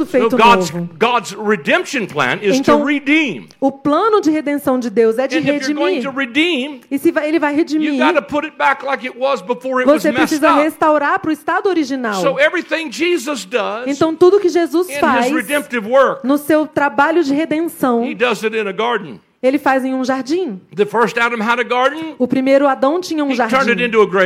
[0.09, 0.71] So God's.
[0.99, 3.49] God's redemption plan is Então, to redeem.
[3.61, 6.09] O plano de redenção de Deus é de And redimir.
[6.11, 9.41] redeem, E se vai- ele vai redimir, got to put it back like it was
[9.43, 12.21] before it was você precisa restaurar para o estado original.
[12.21, 17.33] So everything Jesus does Então tudo que Jesus faz redemptive work, no seu trabalho de
[17.35, 19.21] redenção, he does it in a garden.
[19.43, 20.61] Ele faz em um jardim.
[20.75, 22.15] The first Adam had a garden.
[22.17, 23.83] O primeiro Adão tinha um He turned it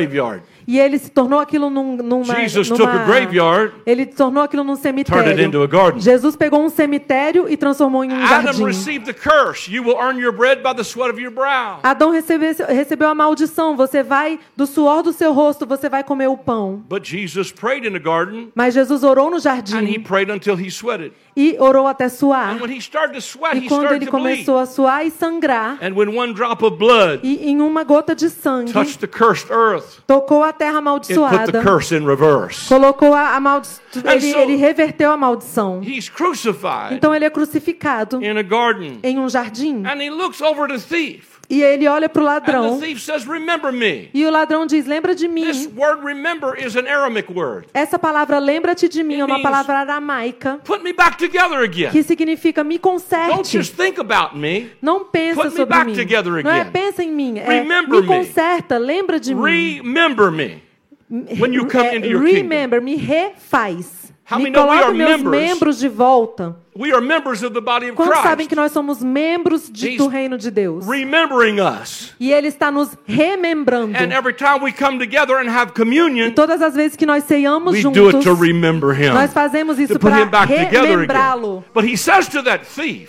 [0.06, 0.42] jardim.
[0.66, 4.64] E ele se tornou aquilo num, numa, Jesus numa- took a graveyard, Ele tornou aquilo
[4.64, 5.44] num turned it cemitério.
[5.46, 6.00] into a garden.
[6.00, 8.64] Jesus pegou um cemitério e transformou em um Adam jardim.
[8.64, 9.70] received the curse.
[9.72, 11.78] You will earn your bread by the sweat of your brow.
[11.82, 13.76] Adão recebeu, recebeu a maldição.
[13.76, 16.82] Você vai, do suor do seu rosto, você vai comer o pão.
[16.88, 20.56] But Jesus prayed in the garden, Mas Jesus orou no and he jardim prayed until
[20.58, 21.12] he sweated.
[21.36, 22.54] e orou até suar.
[22.56, 24.44] And when he started to sweat, E he quando started ele to bleed.
[24.44, 28.14] começou a suar e sangrar, And when one drop of blood e em uma gota
[28.14, 31.62] de sangue, touched the cursed earth, tocou a terra amaldiçoada,
[32.68, 33.82] colocou a, a maldição.
[34.04, 35.80] Ele, so- ele reverteu a maldição.
[35.82, 38.18] He's crucified Então ele é crucificado
[39.02, 39.84] em um jardim.
[39.86, 42.80] and he looks over the thief, E ele olha para o ladrão.
[42.80, 43.24] says.
[44.12, 45.72] E o ladrão diz: Lembra de This mim.
[45.76, 47.66] word "remember" is an Aramic word.
[47.72, 51.90] Essa palavra lembra-te de mim é uma palavra aramaica Put me back together again.
[51.92, 53.58] que significa me Don't conserte.
[53.58, 54.70] just think about me.
[54.82, 55.94] Não pensa Put me sobre back mim.
[55.94, 59.42] together Não é pensa em mim, é me conserta, lembra de mim.
[59.80, 60.62] Remember me
[61.38, 62.42] when you come É, into your kingdom.
[62.42, 64.05] remember, me refaz.
[64.44, 66.56] Me coloca meus membros de volta.
[67.94, 70.84] Quantos sabem que nós somos membros de- do reino de Deus?
[72.18, 73.96] E Ele está nos remembrando.
[75.72, 78.24] Communion, Todas as vezes que nós ceiamos juntos,
[79.14, 80.16] nós fazemos isso para
[81.06, 81.64] relembrá-lo.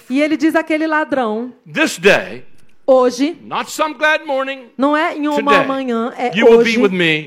[0.09, 2.45] E ele diz àquele ladrão, "This day,
[2.85, 3.37] hoje,
[4.77, 6.77] não é em uma Today, manhã, é hoje,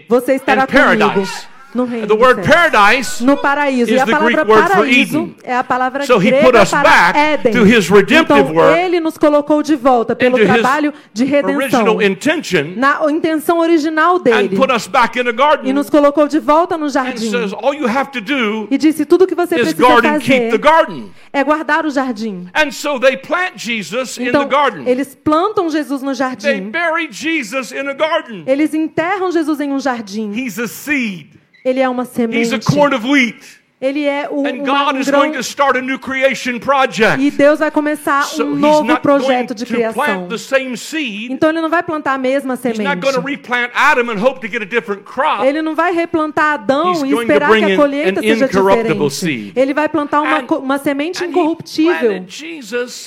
[0.08, 3.90] você estará comigo paradise." No reino The word paradise No paraíso.
[3.90, 5.36] is E a the palavra Greek word for paraíso Eden.
[5.44, 7.52] é a palavra So he grega put us para back Éden.
[7.52, 11.56] to his redemptive então, work, ele nos colocou de volta pelo trabalho de redenção.
[11.56, 14.56] original intention, Na intenção original and dele.
[14.56, 17.30] put us back in a E garden, nos colocou de volta no and jardim.
[17.30, 21.10] says, all you have to do E disse, tudo que você is precisa fazer garden.
[21.32, 22.48] é guardar o jardim.
[22.54, 24.84] And so they plant Jesus in the Então, garden.
[24.88, 26.70] eles plantam Jesus no They jardim.
[26.70, 28.42] bury Jesus in a garden.
[28.46, 30.32] Eles enterram Jesus em um jardim.
[30.32, 31.39] He's a seed.
[31.64, 32.54] Ele é uma He's semente.
[32.54, 33.60] a corn of wheat.
[33.82, 35.20] Ele é um, And God um is grão.
[35.20, 37.18] going to start a new creation project.
[37.18, 40.04] E Deus vai começar So um he's novo not going projeto de to criação.
[40.04, 41.30] plant the same seed.
[41.32, 42.84] Então ele não vai plantar a mesma semente.
[42.96, 45.46] going to replant Adam and hope to get a different crop.
[45.46, 49.10] Ele não vai replantar Adão He's e esperar que a colheita seja diferente.
[49.14, 49.52] seed.
[49.56, 52.22] Ele vai plantar uma, And- uma semente incorruptível.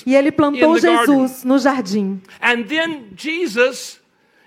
[0.08, 0.80] E ele plantou.
[0.80, 2.20] Jesus no jardim.
[2.42, 4.02] And then Jesus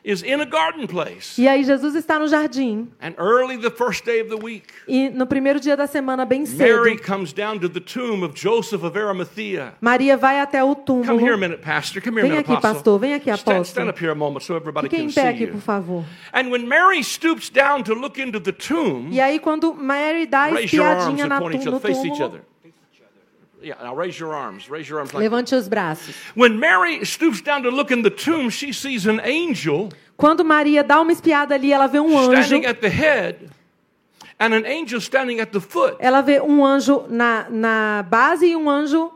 [0.07, 1.37] is in a garden place.
[1.37, 2.87] E aí Jesus está no jardim.
[3.01, 6.45] And early the first day of the week, E no primeiro dia da semana, bem
[6.57, 9.75] Mary cedo, comes down to the tomb of Joseph of Arimathea.
[9.81, 11.39] Maria vai até o Come here a túmulo.
[11.39, 12.01] minute, Pastor.
[12.01, 12.75] Come here Vem aqui, Apostle.
[12.75, 12.99] pastor.
[13.01, 13.91] Vem aqui, Stand, stand apóstolo.
[13.91, 15.53] up here a moment so everybody Fique can see aqui, you.
[15.53, 16.05] por favor.
[16.33, 20.51] And when Mary stoops down to look into the tomb, E aí, quando Mary dá
[20.53, 21.81] espiadinha na no other.
[21.81, 22.41] Face each túmulo, other.
[23.63, 24.69] Yeah, now raise your arms.
[24.69, 26.15] Raise your arms like levante os braços.
[26.35, 30.83] When Mary stoops down to look in the tomb, she sees an angel Quando Maria
[30.85, 32.43] dá uma espiada ali, ela vê um anjo.
[32.43, 33.51] standing at the head
[34.39, 38.55] and an angel standing at the foot Ela vê um anjo na, na base e
[38.57, 39.11] um anjo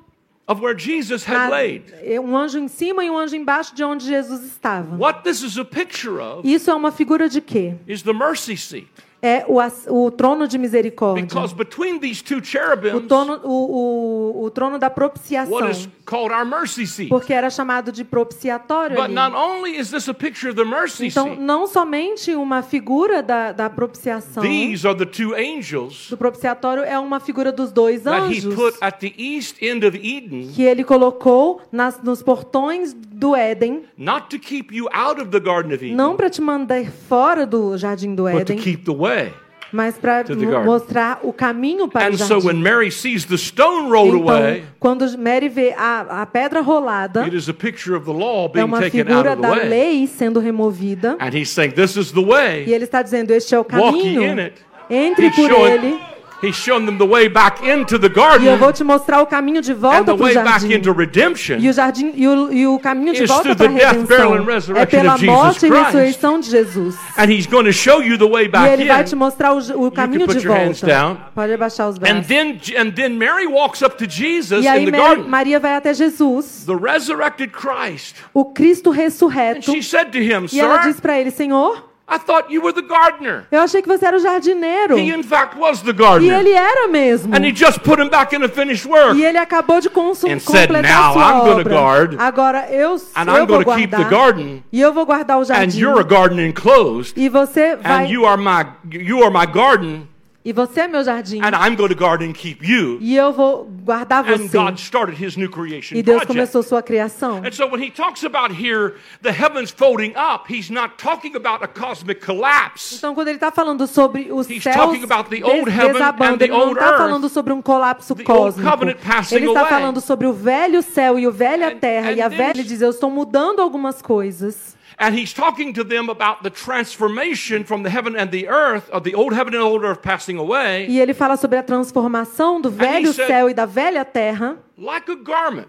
[0.48, 1.84] of where Jesus had laid.
[2.20, 4.96] um anjo em cima e um anjo embaixo de onde Jesus estava.
[4.96, 7.74] What this is a picture of Isso é uma figura de quê?
[7.86, 8.88] is the mercy seat.
[9.22, 9.58] É o,
[10.06, 11.22] o trono de misericórdia.
[11.24, 15.52] Because between these two O, cherubims, trono, o, o, o trono da propiciação.
[15.52, 17.08] what is called our mercy seat.
[17.10, 19.14] Porque era chamado de propiciatório But ali.
[19.14, 23.22] not only is this a picture of the mercy Então, seat, não somente uma figura
[23.22, 24.42] da, da propiciação.
[24.42, 28.54] these are the two angels Do propiciatório é uma figura dos dois that he anjos
[28.54, 33.82] put at the east end of Eden, que ele colocou nas, nos portões do Éden,
[33.96, 37.46] not to keep you out of the Garden of Eden, não para te mandar fora
[37.46, 39.32] do jardim do but to Éden, keep the way.
[39.72, 40.24] mas para
[40.64, 42.46] mostrar o caminho para And o so jardim.
[42.48, 47.22] when Mary sees the stone rolled Então, away, quando Mary vê a, a pedra rolada,
[47.24, 49.48] it is a picture of the law é being uma taken out figura of the
[49.48, 49.68] da way.
[49.68, 51.16] lei sendo removida.
[51.20, 52.64] And he's saying, This is the E way.
[52.72, 54.24] ele está dizendo: Este é o caminho.
[54.24, 54.54] in it.
[54.90, 56.00] Entre por ele.
[56.42, 59.26] He's showing them the way back into the E eu garden vou te mostrar o
[59.26, 60.74] caminho de and volta the para o way back jardim.
[60.74, 61.56] into redemption.
[61.58, 64.76] E o, jardim, e, o, e o caminho de volta para a and redenção resurrection
[64.76, 66.96] é pela morte e ressurreição de Jesus.
[67.16, 69.86] And he's going to show you the way E back ele vai te mostrar o,
[69.86, 70.86] o caminho put de your hands volta.
[70.94, 71.16] down.
[71.34, 72.26] Pode abaixar os And braços.
[72.26, 75.74] then, and then Mary walks up to Jesus E aí in the garden, Maria vai
[75.76, 78.16] até Jesus, the resurrected Christ.
[78.32, 82.18] o Cristo And ressurreto, she said to him, e ela diz para ele: Senhor, I
[82.18, 83.46] thought you were the gardener.
[83.52, 84.98] eu achei que você era o jardineiro.
[84.98, 86.38] He, in fact, was the E gardener.
[86.40, 87.34] ele era mesmo.
[87.34, 89.16] And he just put him back finished work.
[89.16, 91.74] E ele acabou de consum- And said, completar "Now sua I'm gonna obra.
[91.74, 94.10] guard, Agora eu, And eu I'm vou to keep the guardar.
[94.10, 94.64] garden.
[94.72, 95.78] E eu vou guardar o And jardim.
[95.78, 97.14] you're a garden enclosed.
[97.16, 100.08] E você vai And you are my, you are my garden
[100.42, 101.38] E você é meu jardim.
[101.42, 102.96] and I'm going to guard and keep you.
[102.98, 104.56] E eu vou guardar And você.
[104.56, 106.28] God started his new creation E Deus project.
[106.28, 107.42] começou sua criação.
[107.44, 111.62] And so when he talks about here the heavens folding up, he's not talking about
[111.62, 112.96] a cosmic collapse.
[112.96, 115.90] Então, quando ele está falando sobre os He's céus talking about the old des- heaven
[115.90, 118.70] and desabando, the ele não está falando sobre um colapso The old cósmico.
[118.70, 122.10] covenant passing Ele está falando sobre o velho céu e o velha And- terra.
[122.12, 124.74] and E a velha, ele diz, eu estou mudando algumas coisas.
[125.02, 129.02] And he's talking to them about the transformation from the heaven and the earth, of
[129.02, 132.70] the old heaven and old earth passing away, E ele fala sobre a transformação do
[132.70, 135.68] velho said- céu e da velha terra like a garment.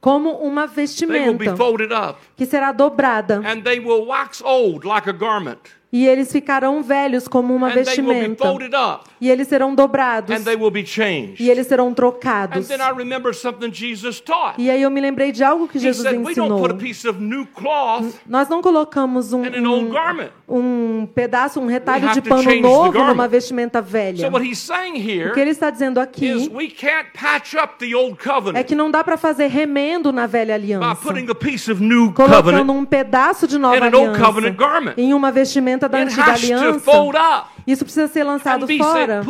[0.00, 3.40] como uma They will be vestimenta que será dobrada.
[5.90, 8.50] E eles ficarão velhos como uma And vestimenta.
[8.52, 10.34] up, E eles serão dobrados.
[11.38, 12.68] E eles serão trocados.
[14.58, 16.60] E aí eu me lembrei de algo que Jesus said, ensinou.
[18.26, 19.88] Nós não colocamos um, um.
[20.48, 24.26] Um pedaço, um retalho de pano novo numa vestimenta velha.
[24.26, 27.74] So what he's saying O que here ele está dizendo aqui we can't patch up
[27.78, 28.18] the old
[28.54, 30.94] é que não dá para fazer remendo na velha aliança.
[30.96, 35.88] putting a piece of new Colocando um pedaço de in nova aliança em uma vestimenta
[35.88, 36.90] da antiga aliança.
[37.66, 39.22] Isso precisa ser lançado fora,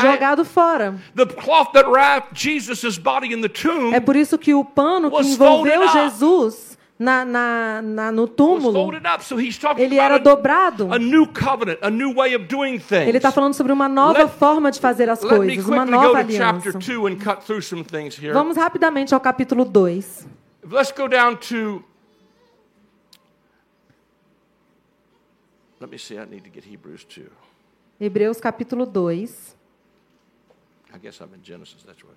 [0.00, 0.94] jogado fora.
[1.14, 5.10] the cloth that wrapped Jesus' body in the tomb É por isso que o pano
[5.10, 5.88] que envolveu.
[5.88, 8.90] Jesus na, na, na- no túmulo,
[9.76, 10.88] ele era dobrado.
[10.94, 16.72] Ele está falando sobre uma nova forma de fazer as coisas, uma nova aliança.
[16.78, 18.32] 2 and cut through some things here.
[18.32, 20.26] Vamos rapidamente ao capítulo 2.
[20.70, 21.84] Let's go down to.
[25.80, 27.26] Let me see, I need to get Hebrews 2.
[28.00, 29.28] Hebreus capítulo 2.
[30.94, 32.16] I guess I'm in Genesis, that's what.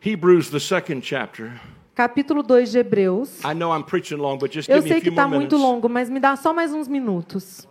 [0.00, 1.60] Hebrews, the second chapter.
[1.94, 3.44] Capítulo 2 de Hebreus.
[3.44, 5.24] I know I'm preaching long, but just Eu give me a sei que few more
[5.26, 5.60] está muito minutes.
[5.60, 7.66] longo, mas me dá só mais uns minutos.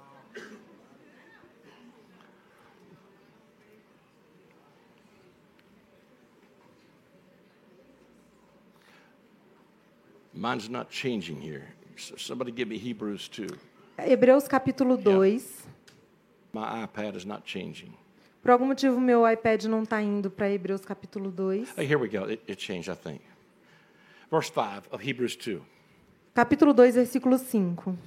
[10.34, 11.64] Mine's not changing here.
[11.98, 13.48] S- Somebody give me Hebrews 2.
[13.98, 15.42] Hebreus capítulo 2.
[16.54, 17.94] My iPad is not changing.
[18.42, 21.78] Por algum motivo, meu iPad não está indo para Hebreus capítulo 2.
[21.78, 22.26] Hey, here we go.
[22.30, 23.22] It, it changed, I think.
[24.32, 25.62] Verse 5 of Hebrews 2.
[26.34, 27.98] Capítulo 2, versículo 5.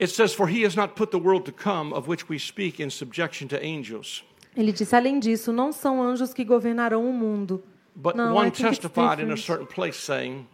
[0.00, 2.80] It says, For he has not put the world to come, of which we speak,
[2.80, 4.24] in subjection to angels.
[4.56, 7.62] Ele disse: Além disso, não são anjos que governarão o mundo.
[7.94, 10.46] But I one testified in a certain place, saying,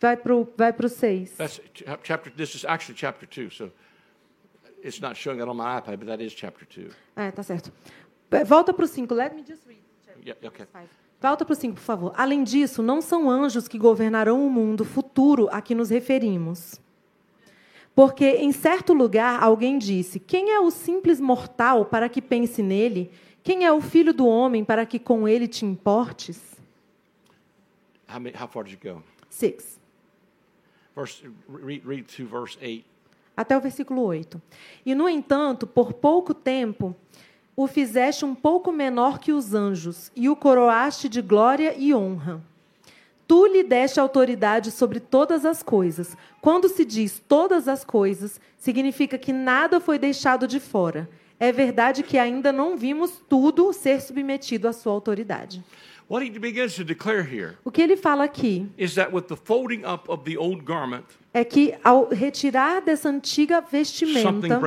[0.00, 1.32] Vai para o vai pro 6.
[1.36, 2.30] That's ch- chapter.
[2.30, 3.70] This is actually chapter two, so
[4.82, 6.90] it's not showing that on my iPad, but that is chapter two.
[7.16, 7.72] É, tá certo.
[8.46, 9.14] Volta para o 5.
[9.14, 9.80] Let me just read.
[10.24, 10.66] Yeah, okay.
[11.20, 12.12] Volta para o 5, por favor.
[12.16, 16.80] Além disso, não são anjos que governarão o mundo futuro a que nos referimos.
[17.94, 23.10] Porque em certo lugar alguém disse: Quem é o simples mortal para que pense nele?
[23.42, 26.40] Quem é o filho do homem para que com ele te importes?
[28.08, 29.02] How, many, how far did you go?
[29.28, 29.80] 6.
[30.94, 32.84] Verse, read, read to verse eight.
[33.36, 34.40] Até o versículo 8.
[34.84, 36.94] E, no entanto, por pouco tempo,
[37.56, 42.42] o fizeste um pouco menor que os anjos, e o coroaste de glória e honra.
[43.26, 46.16] Tu lhe deste autoridade sobre todas as coisas.
[46.40, 51.08] Quando se diz todas as coisas, significa que nada foi deixado de fora.
[51.40, 55.62] É verdade que ainda não vimos tudo ser submetido à sua autoridade.
[56.08, 59.36] What he begins to declare here O que ele fala aqui is that with the
[59.36, 64.60] folding up of the old garment, é que, ao retirar dessa antiga vestimenta,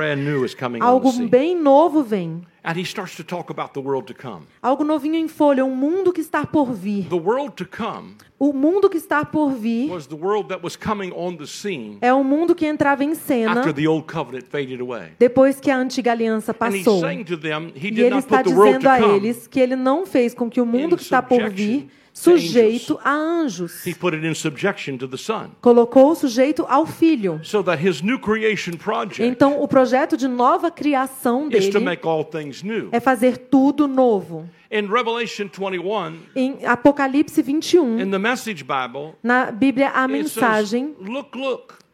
[0.80, 2.42] algo bem novo vem.
[2.64, 4.44] And he starts to talk about the world to come.
[4.60, 7.06] Algo novinho em folha, um mundo que está por vir.
[7.08, 10.74] The world to come O mundo que está por vir was the world that was
[10.76, 14.46] coming on the scene é um mundo que entrava em cena after the old covenant
[14.50, 15.12] faded away.
[15.16, 17.00] depois que a antiga aliança passou.
[17.08, 21.04] E ele está dizendo a eles que ele não fez com que o mundo que
[21.04, 23.86] está por vir sujeito a anjos.
[23.86, 25.50] He put it in subjection to the Son.
[25.60, 27.40] Colocou o sujeito ao filho.
[27.44, 31.84] So that his new creation project Então, o projeto de nova criação is to dele
[31.84, 32.88] make all things new.
[32.90, 34.48] é fazer tudo novo.
[34.70, 40.96] In Revelation 21, Em Apocalipse 21, in the Message Bible, na Bíblia, a mensagem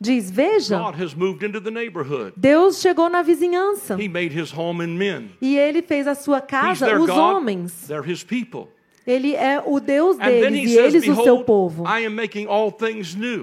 [0.01, 2.33] diz: Veja, God has moved into the neighborhood.
[2.37, 3.97] Deus chegou na vizinhança.
[4.01, 5.31] He made his home in men.
[5.41, 7.87] E ele fez a sua casa os homens.
[7.89, 8.69] They're his people.
[9.07, 11.85] Ele é o Deus deles e eles o seu povo.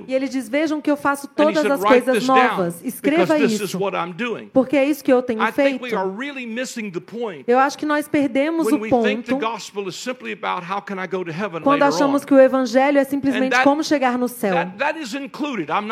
[0.07, 2.81] E ele diz: Vejam que eu faço todas as coisas novas.
[2.83, 3.77] Escreva isso,
[4.53, 5.79] porque é isso que eu tenho feito.
[7.47, 9.03] Eu acho que nós perdemos o ponto
[11.63, 14.55] quando achamos que o evangelho é simplesmente como chegar no céu.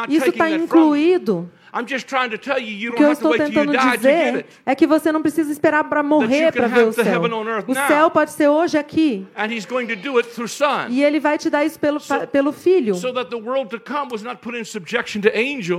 [0.09, 1.51] Isso está incluído.
[1.77, 3.77] I'm just trying to tell you, you O que don't eu have to estou tentando
[3.77, 7.21] dizer é que você não precisa esperar para morrer para ver o céu.
[7.67, 9.27] O céu pode ser hoje aqui.
[9.35, 10.87] And he's going to do it through Son.
[10.89, 11.99] E ele vai te dar isso pelo,
[12.31, 12.95] pelo filho.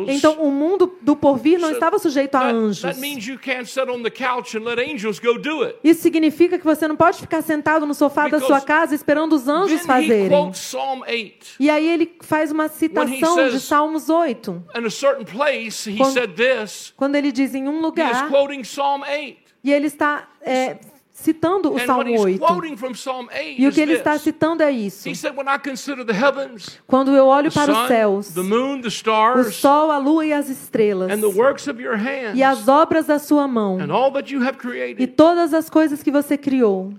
[0.06, 2.82] Então o mundo do porvir não estava sujeito a anjos.
[2.82, 5.78] that means you can't sit on the couch and let angels go do it.
[5.82, 9.48] Isso significa que você não pode ficar sentado no sofá da sua casa esperando os
[9.48, 10.28] anjos fazerem.
[10.28, 11.56] quotes Psalm 8.
[11.58, 16.12] E aí ele faz uma citação de Salmos 8, In a certain place, he Quando-
[16.12, 16.92] said this.
[16.96, 19.36] quando ele diz em um He is lugar, quoting Psalm 8.
[19.64, 20.78] e ele está é,
[21.12, 22.38] citando o Salmo he's 8.
[22.38, 25.08] quoting from Psalm 8 E o que ele está citando é isso.
[25.08, 28.86] He said, When I consider the heavens, Quando eu olho the para os céus, o
[28.88, 32.68] stars, sol, a lua e as estrelas, and the works of your hands, e as
[32.68, 36.10] obras da sua mão, and all that you have e created, todas as coisas que
[36.10, 36.94] você criou.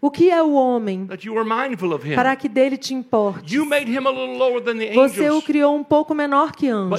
[0.00, 1.06] O que é o homem?
[2.14, 3.56] Para que dele te importe?
[4.94, 6.90] Você o criou um pouco menor que anjos,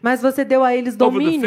[0.00, 1.40] mas você deu a eles domínio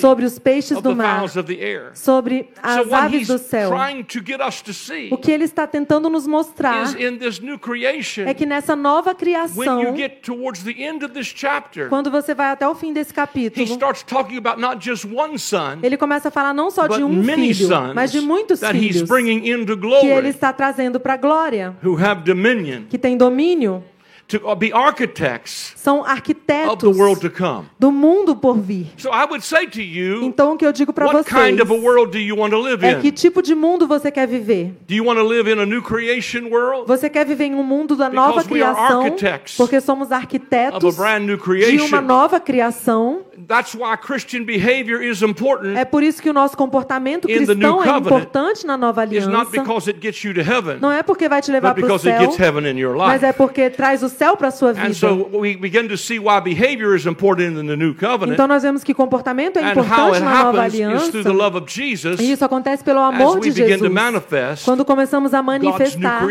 [0.00, 1.58] sobre os peixes do mar, sobre
[1.94, 2.22] So
[2.62, 3.70] as aves do céu.
[3.70, 7.18] trying to get us to see O que ele está tentando nos mostrar is in
[7.18, 11.12] this new creation, é que nessa nova when criação, you get towards the end of
[11.12, 14.84] this chapter, quando você vai até o fim desse he capítulo, starts talking about not
[14.84, 18.12] just one son, ele começa a falar não só de um many filho, sons mas
[18.12, 22.22] de muitos filhos bringing into que ele glory está trazendo para a glória, who have
[22.22, 22.84] dominion.
[22.88, 23.82] que tem domínio,
[24.28, 27.66] to be architects são of the arquitetos world to come.
[27.78, 28.86] do mundo por vir.
[28.98, 31.60] So I would say to you, Então o que eu digo para what vocês kind
[31.60, 33.12] of a world do you want to live é que in?
[33.12, 34.74] tipo de mundo você quer viver?
[34.86, 37.62] Do you want to live in a new creation world Você quer viver em um
[37.62, 41.36] mundo da nova Because we are criação, architects porque somos of a arquitetos brand new
[41.36, 42.00] de uma creation?
[42.02, 43.22] nova criação.
[43.46, 45.76] That's why Christian behavior is important.
[45.78, 49.50] É por isso que o nosso comportamento cristão é importante na nova It's not aliança.
[49.62, 52.06] because it gets you to heaven, Não é porque vai te levar para o because
[52.08, 53.24] it céu, gets heaven in your mas life.
[53.26, 54.94] é porque traz o céu para a sua And vida.
[54.94, 58.32] so we begin to see why behavior is important in the new covenant.
[58.32, 61.10] Então nós vemos que comportamento é importante na nova aliança.
[61.12, 64.62] Jesus E isso acontece pelo as amor we de Jesus.
[64.64, 66.22] Quando começamos a manifestar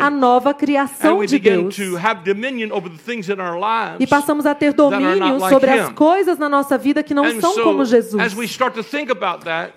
[0.00, 1.78] a nova criação de Deus.
[3.98, 7.84] E passamos a ter domínio sobre as coisas na nossa vida que não são como
[7.84, 8.22] Jesus.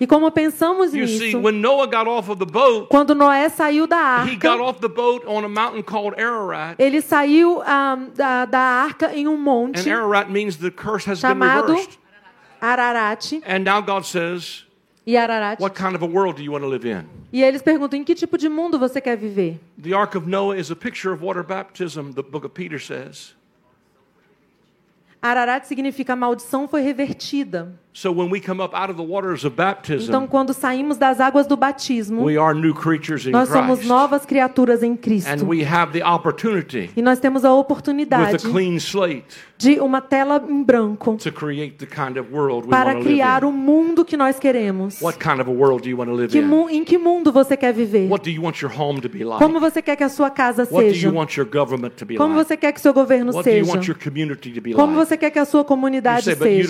[0.00, 1.38] E como pensamos nisso,
[2.88, 4.48] quando Noé saiu da arca,
[6.78, 11.20] ele saiu ah, da, da arca em um monte And Ararat means the curse has
[11.20, 11.98] been chamado reversed.
[12.60, 13.32] Ararat.
[13.46, 14.64] And now God says,
[15.06, 15.58] E Ararat.
[15.60, 17.06] What kind of a world do you want to live in?
[17.32, 19.58] E eles perguntam: em que tipo de mundo você quer viver?
[19.80, 23.34] The Ark of Noah is a picture of water baptism, the book of Peter says.
[25.22, 27.72] Ararat significa a maldição foi revertida.
[27.92, 31.18] So when we come up out of the waters of baptism, Então, quando saímos das
[31.20, 33.88] águas do batismo, we are new creatures in nós somos Christ.
[33.88, 35.44] novas criaturas em And Cristo.
[35.44, 39.24] we have the opportunity E nós temos a with oportunidade a clean slate
[39.56, 43.08] de uma tela em branco to create the kind of world we para want to
[43.08, 43.46] live criar in.
[43.46, 45.02] o mundo que nós queremos.
[45.02, 46.44] What kind of a world do you want to live Que in?
[46.46, 48.08] mu- em que mundo você quer viver?
[48.08, 49.42] What do you want your home to be like?
[49.42, 51.08] Como você quer que a sua casa What do seja?
[51.08, 53.64] you want your government to be Como você quer que seu governo What do you
[53.64, 53.72] seja?
[53.76, 55.08] want your community to be Como like?
[55.08, 56.68] você quer que a sua You comunidade say, but you seja?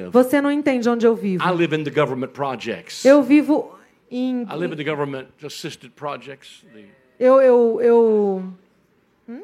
[0.00, 0.10] Live.
[0.10, 1.42] Você não entende onde eu vivo.
[1.42, 3.04] I live in the government projects.
[3.04, 3.78] Eu vivo
[4.10, 6.64] em I live in the government assisted projects.
[6.72, 6.84] The,
[7.18, 8.52] eu eu eu
[9.28, 9.42] Hum?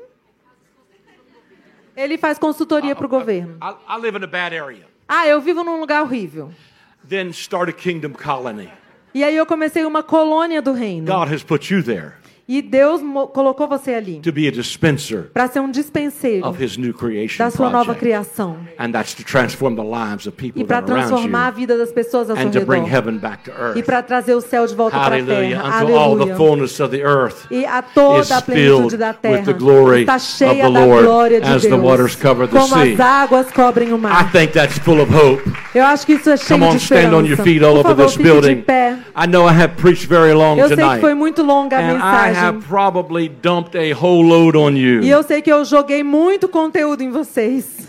[1.96, 3.58] Ele faz consultoria para o governo.
[3.62, 4.86] I, I live in a bad area.
[5.08, 6.52] Ah, eu vivo num lugar horrível.
[7.08, 8.70] Then start a kingdom colony.
[9.14, 11.06] E aí eu comecei uma colônia do reino.
[11.06, 12.14] God has put you there
[12.48, 13.02] E Deus
[13.34, 17.44] colocou você ali to be a dispenser para ser um dispenseiro of His new creation
[17.44, 21.48] da sua nova criação And that's to transform the lives of people e para transformar
[21.48, 23.84] a vida das pessoas ao seu and to bring redor heaven back to e earth.
[23.84, 25.82] para trazer o céu de volta para a terra.
[25.82, 26.36] Until all the Aleluia.
[26.36, 30.16] fullness of the earth E a toda a plenitude da with terra the glory está
[30.16, 32.94] of cheia the da Lord glória de as the Deus, waters cover the como sea.
[32.94, 34.32] as águas cobrem o I mar.
[34.32, 35.42] think that's full of hope.
[35.74, 37.42] Eu acho que isso é cheio Come on, de stand on your esperança.
[37.44, 38.56] feet all Por over favor, this fique building.
[38.56, 38.96] de pé.
[39.20, 41.00] I know I have preached very long Eu sei que tonight.
[41.00, 42.36] foi muito longa a And I mensagem.
[42.36, 45.02] have probably dumped a whole load on E you.
[45.02, 47.87] eu sei que eu joguei muito conteúdo em vocês.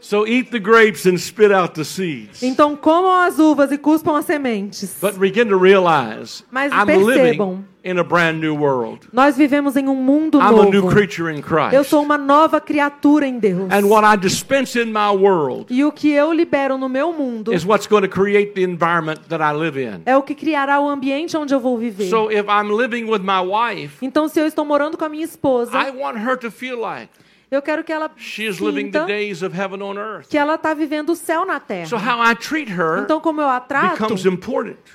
[0.00, 2.42] So eat the grapes and spit out the seeds.
[2.42, 4.96] Então comam as uvas e cuspam as sementes.
[5.00, 7.06] But begin to realize Mas I'm percebam.
[7.06, 9.06] living in a brand new world.
[9.12, 10.88] Nós vivemos em um mundo I'm a new novo.
[10.94, 11.74] creature in Christ.
[11.74, 13.70] Eu sou uma nova criatura em Deus.
[13.70, 17.52] And what I dispense in my world E o que eu libero no meu mundo
[17.52, 20.00] is what's going to create the environment that I live in.
[20.06, 22.08] é o que criará o ambiente onde eu vou viver.
[22.08, 25.24] So if I'm living with my wife, Então, se eu estou morando com a minha
[25.24, 27.08] esposa, I want her to feel like
[27.50, 30.28] eu quero que ela she is living the sinta days of heaven on earth.
[30.28, 31.86] que ela está vivendo o céu na terra.
[31.86, 34.04] So how I treat her Então, como eu a trato,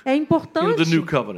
[0.04, 0.82] é importante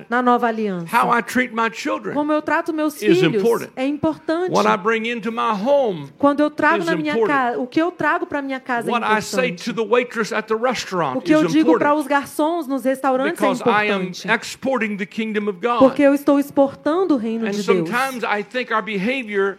[0.09, 0.97] na nova aliança.
[0.97, 3.71] How I treat my children, Como eu trato meus is filhos important.
[3.77, 4.53] é importante.
[4.53, 7.91] what I bring into my home, Quando eu trago na minha casa, o que eu
[7.91, 9.65] trago para minha casa é what I say importante.
[9.65, 12.85] to the waitress at the restaurant O que is eu digo para os garçons nos
[12.85, 14.27] restaurantes é importante.
[15.79, 17.89] Porque eu estou exportando o reino de Deus.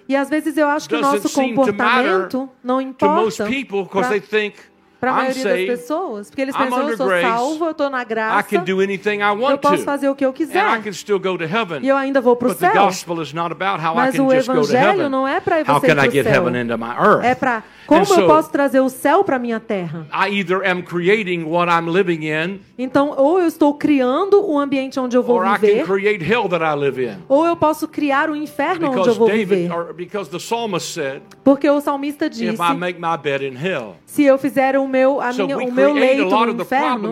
[0.08, 4.10] E às vezes eu acho que o nosso comportamento não to most importa people because
[4.10, 4.56] they think
[5.00, 6.30] para a I'm maioria das saved, pessoas.
[6.30, 8.64] Porque eles I'm pensam, eu under sou grace, salvo, eu estou na I graça, can
[8.66, 10.82] do anything I eu want posso to, fazer o que eu quiser.
[10.84, 11.80] can still go to heaven.
[11.82, 12.84] E eu ainda vou para o But the céu.
[12.86, 15.10] gospel is not about how I Mas can o just go to evangelho heaven.
[15.10, 16.34] não é para How você ir can I para o get céu.
[16.34, 17.24] heaven into my earth?
[17.24, 20.08] É para como so- eu posso trazer o céu para minha terra.
[20.14, 25.00] I either am creating what I'm living in, Então, ou eu estou criando o ambiente
[25.00, 27.18] onde eu vou or I can viver, create hell that I live in.
[27.28, 29.74] ou eu posso criar o inferno onde eu Because vou David, viver.
[29.74, 33.56] or because the psalmist said, Porque o salmista disse: if I make my bed in
[33.58, 33.96] hell.
[34.06, 37.12] se eu fizer o meu, a So minha, o meu leito no inferno,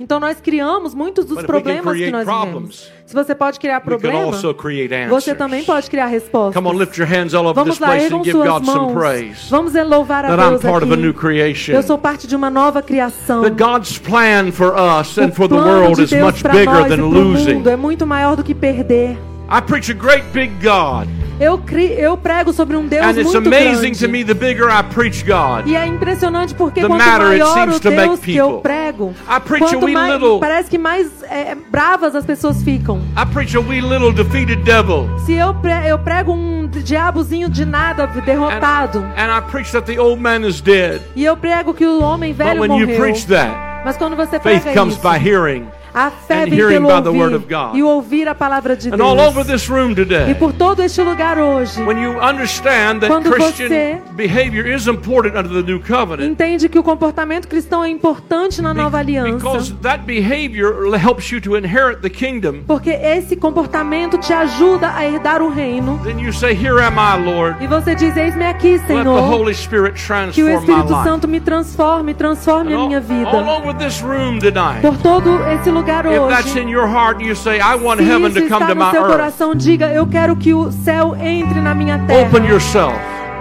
[0.00, 3.01] então nós criamos muitos dos But problemas que nós problems, vivemos.
[3.06, 6.54] Se você pode criar problemas, also create você também pode criar respostas.
[6.54, 8.48] Come on, lift your hands all over Vamos this lá, place ergam and give suas
[8.48, 8.92] God some mãos.
[8.94, 9.50] praise.
[9.50, 11.18] Vamos louvar a Deus part of a new aqui.
[11.18, 11.72] creation.
[11.72, 13.42] Eu sou parte de uma nova criação.
[13.42, 17.62] That God's plan for us and o for the world is much bigger than losing.
[17.68, 19.18] é muito maior do que perder.
[19.50, 21.06] I preach a great big God.
[21.42, 23.98] Eu, cri, eu prego sobre um Deus And it's muito amazing grande.
[23.98, 25.66] to me the bigger I preach God.
[25.66, 28.36] E é impressionante porque The quanto matter it maior seems o to make Deus que
[28.36, 28.62] eu people.
[28.62, 32.62] prego, I preach a quanto wee mais, little- parece que mais é, bravas as pessoas
[32.62, 32.98] ficam.
[33.20, 35.08] I preach a wee little defeated devil.
[35.26, 39.86] Se eu, pre, eu prego um diabozinho de nada And, derrotado, and I preach that
[39.92, 41.00] the old man is dead.
[41.16, 43.00] e eu prego que o homem But velho when you morreu.
[43.00, 43.50] preach that,
[43.84, 45.66] Mas quando você faith prega comes isso, by hearing.
[45.94, 47.76] A fé vem hearing pelo by the word of ouvir God.
[47.76, 49.08] e ouvir a palavra de And Deus.
[49.08, 53.08] all over this room E today, por todo este lugar hoje, when you understand that
[53.08, 57.84] Quando Christian você- behavior is important under the new covenant, entende que o comportamento cristão
[57.84, 59.36] é importante na nova aliança.
[59.36, 65.04] because that behavior helps you to inherit the kingdom, Porque esse comportamento te ajuda a
[65.06, 66.00] herdar o reino.
[66.04, 67.56] then you say, Here am I, Lord.
[67.62, 69.20] E você diz: Eis-me aqui, Let the Senhor.
[69.20, 69.92] Holy Spirit
[70.32, 70.88] Que o Espírito.
[71.04, 73.28] Santo me transforme, transforme a minha all, vida.
[73.30, 76.60] all over this room tonight, Por todo esse lugar if that's hoje.
[76.60, 78.84] in your heart, you say, I want Se heaven isso to come está to no
[78.84, 82.26] my seu coração, diga: Eu quero que o céu entre na minha terra.
[82.26, 82.94] Open yourself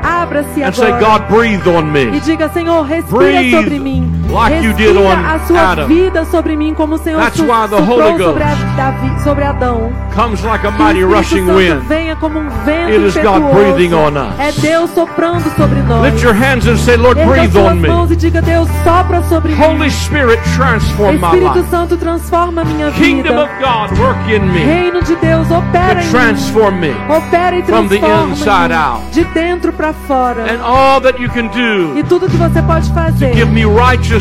[0.04, 1.20] Abra-se and say, agora.
[1.20, 4.21] God, breathe on E diga, Senhor, respira Breathe sobre mim.
[4.32, 5.88] Like you did on a sua Adam.
[5.88, 8.44] vida sobre mim, como o Senhor That's su why the sobre,
[8.76, 9.92] Davi, sobre Adão.
[10.16, 11.82] Comes like a mighty Espírito rushing wind.
[11.88, 14.40] venha como um vento It is God breathing on us.
[14.40, 16.04] É Deus soprando sobre nós.
[16.04, 17.88] Lift your hands and say, Lord, breathe on me.
[17.88, 19.90] mãos e diga, Deus, sopra sobre Holy mim.
[19.90, 21.70] Spirit, transform my Espírito life.
[21.70, 23.44] Santo, transforma minha Kingdom vida.
[23.44, 26.92] of God, work in me Reino de Deus, opera to em transform me.
[27.10, 29.02] Opera e from the transforma inside out.
[29.12, 30.44] de dentro para fora.
[30.44, 33.66] And all that you can do E tudo que você pode fazer give me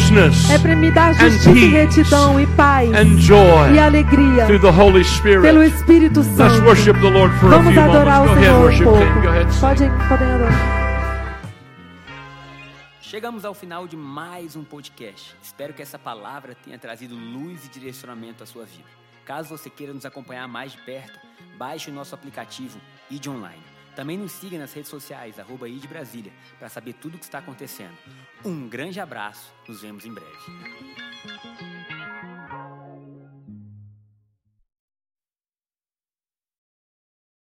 [0.01, 4.61] righteousness é para me dar justiça e retidão e paz and joy e alegria through
[4.61, 5.05] the Holy
[5.43, 5.63] pelo.
[5.63, 6.65] Espírito Let's Santo.
[6.65, 8.37] worship the Lord for a Vamos few adorar moments.
[8.37, 9.61] o Senhor um worship pouco.
[9.61, 10.81] Podem, podem adorar.
[13.03, 15.37] Chegamos ao final de mais um podcast.
[15.43, 18.89] Espero que essa palavra tenha trazido luz e direcionamento à sua vida.
[19.25, 21.19] Caso você queira nos acompanhar mais de perto,
[21.59, 23.70] baixe o nosso aplicativo ID Online.
[24.01, 27.37] Também nos siga nas redes sociais, arroba ID Brasília, para saber tudo o que está
[27.37, 27.93] acontecendo.
[28.43, 31.80] Um grande abraço, nos vemos em breve.